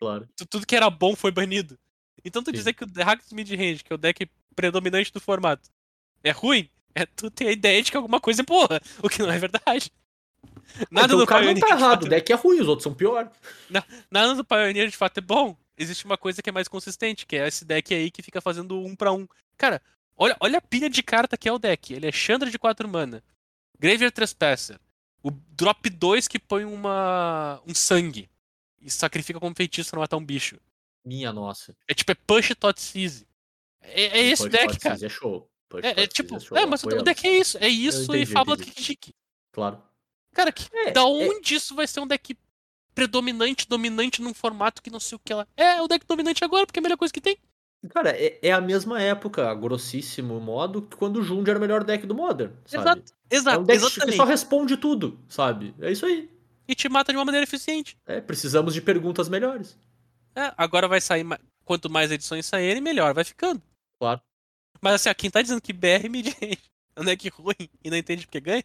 [0.00, 0.28] Claro.
[0.36, 1.78] Tu- Tudo que era bom foi banido.
[2.24, 2.56] Então tu Sim.
[2.56, 5.68] dizer que o dos mid-range, que é o deck predominante do formato,
[6.22, 9.22] é ruim, é tu ter a ideia de que alguma coisa é boa, o que
[9.22, 9.90] não é verdade.
[10.90, 12.02] Nada então do o cara não Pioneer tá de errado.
[12.04, 13.30] O deck é ruim, os outros são pior.
[14.10, 15.56] nada do Pioneer de fato é bom.
[15.76, 18.78] Existe uma coisa que é mais consistente, que é esse deck aí que fica fazendo
[18.80, 19.26] um pra um.
[19.56, 19.80] Cara,
[20.16, 21.92] olha, olha a pilha de carta que é o deck.
[21.92, 23.22] Ele é Chandra de 4 mana,
[23.78, 24.78] Graveyard Trespasser,
[25.22, 28.28] o drop 2 que põe uma um sangue
[28.80, 30.58] e sacrifica como feitiço pra matar um bicho.
[31.04, 31.74] Minha nossa.
[31.88, 33.26] É tipo, é Push Tot Seize.
[33.80, 34.96] É, é esse Push deck, cara.
[34.96, 35.50] Seize É show.
[35.68, 37.58] Push É, é tipo, show, é, mas o deck é isso.
[37.58, 38.70] É isso e Fábula entendi.
[38.70, 39.14] Kikijiki.
[39.52, 39.82] Claro.
[40.32, 42.36] Cara, que, É, da é- onde isso vai ser um deck
[42.94, 45.46] predominante, dominante num formato que não sei o que lá?
[45.56, 47.36] É, o deck dominante agora, porque é a melhor coisa que tem.
[47.90, 51.82] Cara, é, é a mesma época, grossíssimo modo, que quando o Jund era o melhor
[51.82, 52.82] deck do Modern, sabe?
[52.84, 54.16] Exato, É exato, um deck que exatamente.
[54.16, 55.74] só responde tudo, sabe?
[55.80, 56.30] É isso aí.
[56.68, 57.96] E te mata de uma maneira eficiente.
[58.06, 59.76] É, precisamos de perguntas melhores.
[60.36, 61.26] É, agora vai sair.
[61.64, 63.60] Quanto mais edições saírem, melhor vai ficando.
[64.00, 64.20] Claro.
[64.80, 66.34] Mas assim, ó, quem tá dizendo que BR mide
[66.96, 68.62] não é que ruim e não entende porque ganha,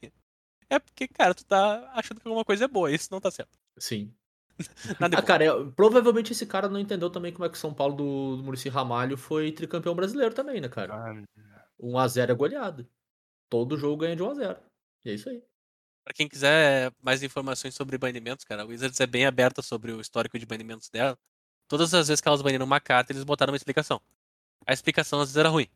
[0.70, 2.92] é porque, cara, tu tá achando que alguma coisa é boa.
[2.92, 3.58] Isso não tá certo.
[3.78, 4.14] Sim.
[5.00, 5.28] Nada é Ah, bom.
[5.28, 8.38] cara, é- provavelmente esse cara não entendeu também como é que o São Paulo do,
[8.38, 10.96] do Muricy Ramalho foi tricampeão brasileiro também, né, cara?
[10.96, 12.90] Ah, 1x0 é goleada.
[13.50, 14.58] Todo jogo ganha de 1x0.
[15.06, 15.44] E é isso aí.
[16.04, 20.00] Pra quem quiser mais informações sobre banimentos, cara, a Wizards é bem aberta sobre o
[20.02, 21.18] histórico de banimentos dela.
[21.68, 24.02] Todas as vezes que elas baniram uma carta, eles botaram uma explicação.
[24.66, 25.68] A explicação às vezes era ruim.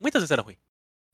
[0.00, 0.56] Muitas vezes era ruim.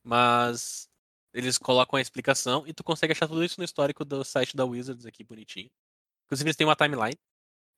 [0.04, 0.88] Mas
[1.34, 4.64] eles colocam a explicação e tu consegue achar tudo isso no histórico do site da
[4.64, 5.70] Wizards aqui bonitinho.
[6.26, 7.18] Inclusive eles têm uma timeline,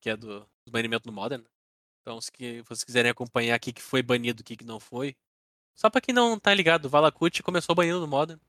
[0.01, 1.41] que é do, do banimento no Modern.
[1.41, 1.49] né?
[2.01, 5.15] Então se que- vocês quiserem acompanhar o que foi banido, o que não foi.
[5.77, 8.39] Só pra quem não tá ligado, o Valakut começou banido no Modern.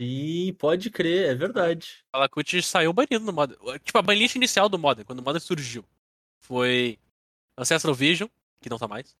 [0.00, 2.04] E pode crer, é verdade.
[2.12, 3.58] A Valakut saiu banido no Modern.
[3.84, 5.84] Tipo, a banlist inicial do Modern, quando o Modern surgiu,
[6.40, 6.98] foi
[7.58, 8.28] Ancestral Vision,
[8.60, 9.14] que não tá mais.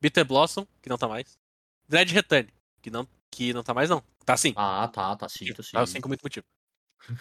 [0.00, 1.38] Bitter Blossom, que não tá mais.
[1.88, 4.02] Dread Return, que não, que não tá mais não.
[4.24, 4.52] Tá sim.
[4.56, 5.72] Ah, tá, tá sim, tá sim.
[5.72, 6.46] Tá sim com muito motivo.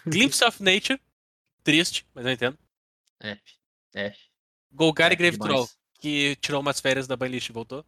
[0.05, 1.01] Glimpse of Nature,
[1.63, 2.57] triste, mas eu entendo.
[3.19, 3.41] F.
[3.93, 4.19] F.
[4.71, 5.51] Golgari F Grave É, demais.
[5.51, 7.85] Troll, que tirou umas férias da banlist e voltou.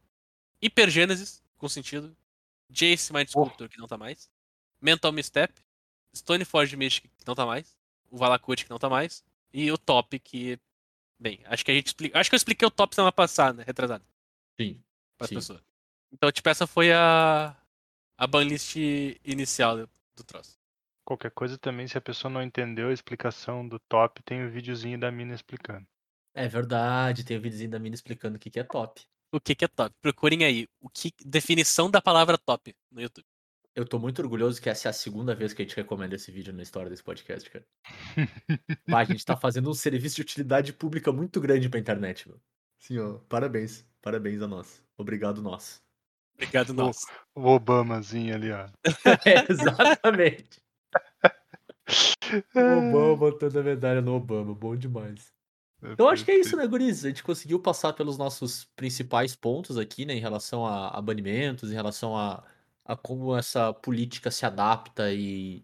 [0.62, 2.16] Hypergênesis, com sentido.
[2.70, 4.30] Jace Mind Sculptor, que não tá mais.
[4.82, 5.54] Mental Misstep.
[6.16, 7.78] Stoneforge Mystic, que não tá mais.
[8.10, 9.24] O Valakut, que não tá mais.
[9.54, 10.60] E o Top, que.
[11.20, 12.20] Bem, acho que a gente explica.
[12.20, 13.64] Acho que eu expliquei o Top semana passada, né?
[13.66, 14.04] Retrasado,
[14.60, 14.82] Sim.
[15.18, 15.62] pessoas.
[16.12, 17.56] Então, tipo, essa foi a.
[18.18, 18.76] A banlist
[19.24, 20.58] inicial do, do troço.
[21.04, 25.00] Qualquer coisa também, se a pessoa não entendeu a explicação do top, tem o videozinho
[25.00, 25.86] da mina explicando.
[26.34, 29.02] É verdade, tem o videozinho da mina explicando o que, que é top.
[29.32, 29.96] O que, que é top?
[30.02, 30.68] Procurem aí.
[30.82, 33.26] O que, definição da palavra top no YouTube.
[33.76, 36.32] Eu tô muito orgulhoso que essa é a segunda vez que a gente recomenda esse
[36.32, 37.68] vídeo na história desse podcast, cara.
[38.88, 42.40] Bah, a gente tá fazendo um serviço de utilidade pública muito grande pra internet, meu.
[42.80, 43.86] Sim, ó, parabéns.
[44.02, 44.82] Parabéns a nós.
[44.98, 45.85] Obrigado, nós.
[46.36, 46.98] Obrigado, nós.
[47.34, 48.68] O Obamazinho ali, ó.
[49.26, 50.62] É, exatamente.
[52.56, 52.60] O
[52.90, 55.34] Obama botando a medalha no Obama, bom demais.
[55.84, 57.06] Então acho que é isso, né, Guris?
[57.06, 61.72] A gente conseguiu passar pelos nossos principais pontos aqui, né, em relação a, a banimentos,
[61.72, 62.44] em relação a,
[62.84, 65.64] a como essa política se adapta e,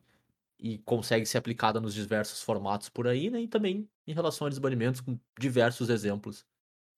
[0.60, 4.50] e consegue ser aplicada nos diversos formatos por aí, né, e também em relação a
[4.50, 6.46] desbanimentos, com diversos exemplos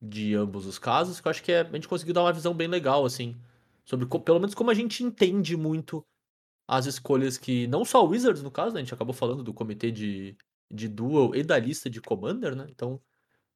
[0.01, 2.53] de ambos os casos, que eu acho que é- a gente conseguiu dar uma visão
[2.53, 3.37] bem legal, assim,
[3.85, 6.05] sobre co- pelo menos como a gente entende muito
[6.67, 9.53] as escolhas que, não só o Wizards, no caso, né, a gente acabou falando do
[9.53, 10.37] comitê de,
[10.71, 13.01] de Duel e da lista de Commander, né, então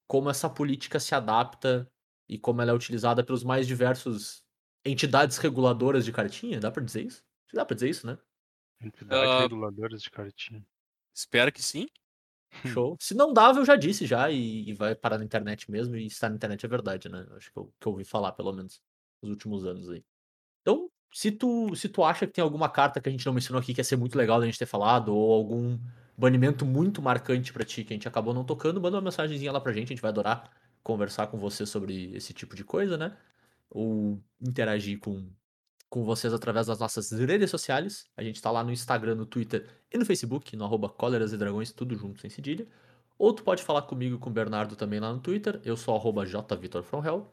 [0.08, 1.90] como essa política se adapta
[2.30, 4.44] e como ela é utilizada pelos mais diversos
[4.86, 7.18] entidades reguladoras de cartinha, dá pra dizer isso?
[7.46, 8.18] Acho que Dá pra dizer isso, né?
[8.82, 9.42] Entidades Ah.
[9.44, 10.66] reguladoras de cartinha.
[11.16, 11.88] Espero que sim.
[12.66, 12.70] Hum.
[12.70, 12.98] Show.
[13.00, 16.06] Se não dava, eu já disse já e, e vai parar na internet mesmo, e
[16.08, 17.26] estar na internet é verdade, né?
[17.36, 18.82] Acho que eu, que eu ouvi falar, pelo menos,
[19.22, 20.04] nos últimos anos aí.
[20.68, 23.62] Então, se tu, se tu acha que tem alguma carta que a gente não mencionou
[23.62, 25.80] aqui que ia ser muito legal da gente ter falado, ou algum
[26.18, 29.62] banimento muito marcante pra ti que a gente acabou não tocando, manda uma mensagenzinha lá
[29.62, 30.52] pra gente, a gente vai adorar
[30.84, 33.16] conversar com você sobre esse tipo de coisa, né?
[33.70, 35.30] Ou interagir com,
[35.90, 38.10] com vocês através das nossas redes sociais.
[38.18, 40.94] A gente tá lá no Instagram, no Twitter e no Facebook, no arroba
[41.34, 42.68] e Dragões, tudo junto, sem cedilha.
[43.18, 45.62] Ou tu pode falar comigo e com o Bernardo também lá no Twitter.
[45.64, 47.26] Eu sou arroba jvitorfromhell.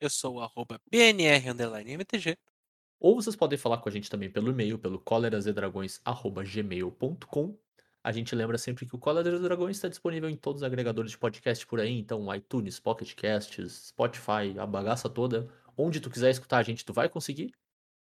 [0.00, 2.38] Eu sou o arroba BNR underline MTG.
[3.00, 7.56] Ou vocês podem falar com a gente também pelo e-mail, pelo colerasedragões.gmail.com.
[8.02, 11.10] A gente lembra sempre que o Cóleras e Dragões está disponível em todos os agregadores
[11.10, 15.48] de podcast por aí, então iTunes, Pocket Casts, Spotify, a bagaça toda.
[15.76, 17.52] Onde tu quiser escutar a gente, tu vai conseguir.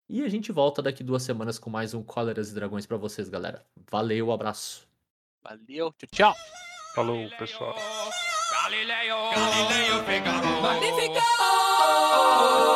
[0.08, 3.28] E a gente volta daqui duas semanas com mais um Cóleras e Dragões pra vocês,
[3.28, 3.64] galera.
[3.90, 4.86] Valeu, abraço.
[5.42, 6.34] Valeu, tchau, tchau.
[6.94, 7.74] Falou, pessoal.
[8.52, 10.62] Galileo, Galileo Figaro.
[10.62, 11.18] Magnifico!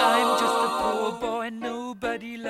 [0.00, 0.77] I'm just a poor boy, nobody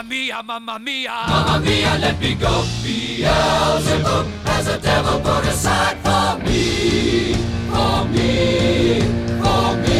[0.00, 1.12] mamma mia, mamma mia.
[1.28, 2.64] Mamma mia, let me go.
[2.82, 7.34] Beelzebub has a devil put aside for me,
[7.70, 9.00] for me,
[9.42, 9.90] for me.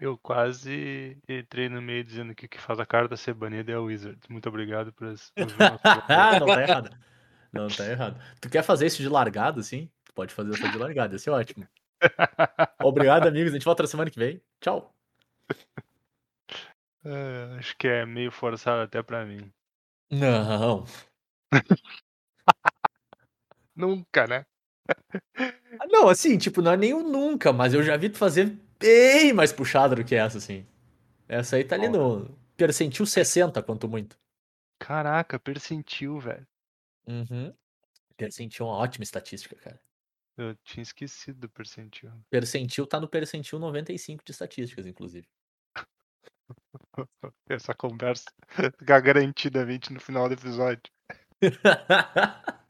[0.00, 3.74] Eu quase entrei no meio dizendo que o que faz a carta ser banida é
[3.74, 4.18] a Wizard.
[4.28, 5.80] Muito obrigado por nosso programa.
[5.82, 6.90] Ah, não tá errado.
[7.54, 8.20] Não tá errado.
[8.40, 9.88] Tu quer fazer isso de largada, sim?
[10.04, 11.66] Tu pode fazer essa de largada, esse é ótimo.
[12.82, 13.52] Obrigado, amigos.
[13.52, 14.40] A gente volta na semana que vem.
[14.60, 14.94] Tchau.
[17.04, 19.52] É, acho que é meio forçado até pra mim.
[20.10, 20.84] Não.
[23.76, 24.46] Nunca, né?
[25.78, 28.56] Ah, Não, assim, tipo, não é nem o nunca, mas eu já vi tu fazer
[28.78, 30.64] bem mais puxada do que essa, assim.
[31.28, 34.16] Essa aí tá ali no percentil 60, quanto muito.
[34.78, 36.46] Caraca, percentil, velho.
[37.06, 37.54] Uhum.
[38.16, 39.80] Percentil é uma ótima estatística, cara.
[40.36, 42.10] Eu tinha esquecido do percentil.
[42.30, 45.28] Percentil tá no percentil 95 de estatísticas, inclusive.
[47.48, 48.24] Essa conversa
[48.78, 50.82] ficar garantidamente no final do episódio.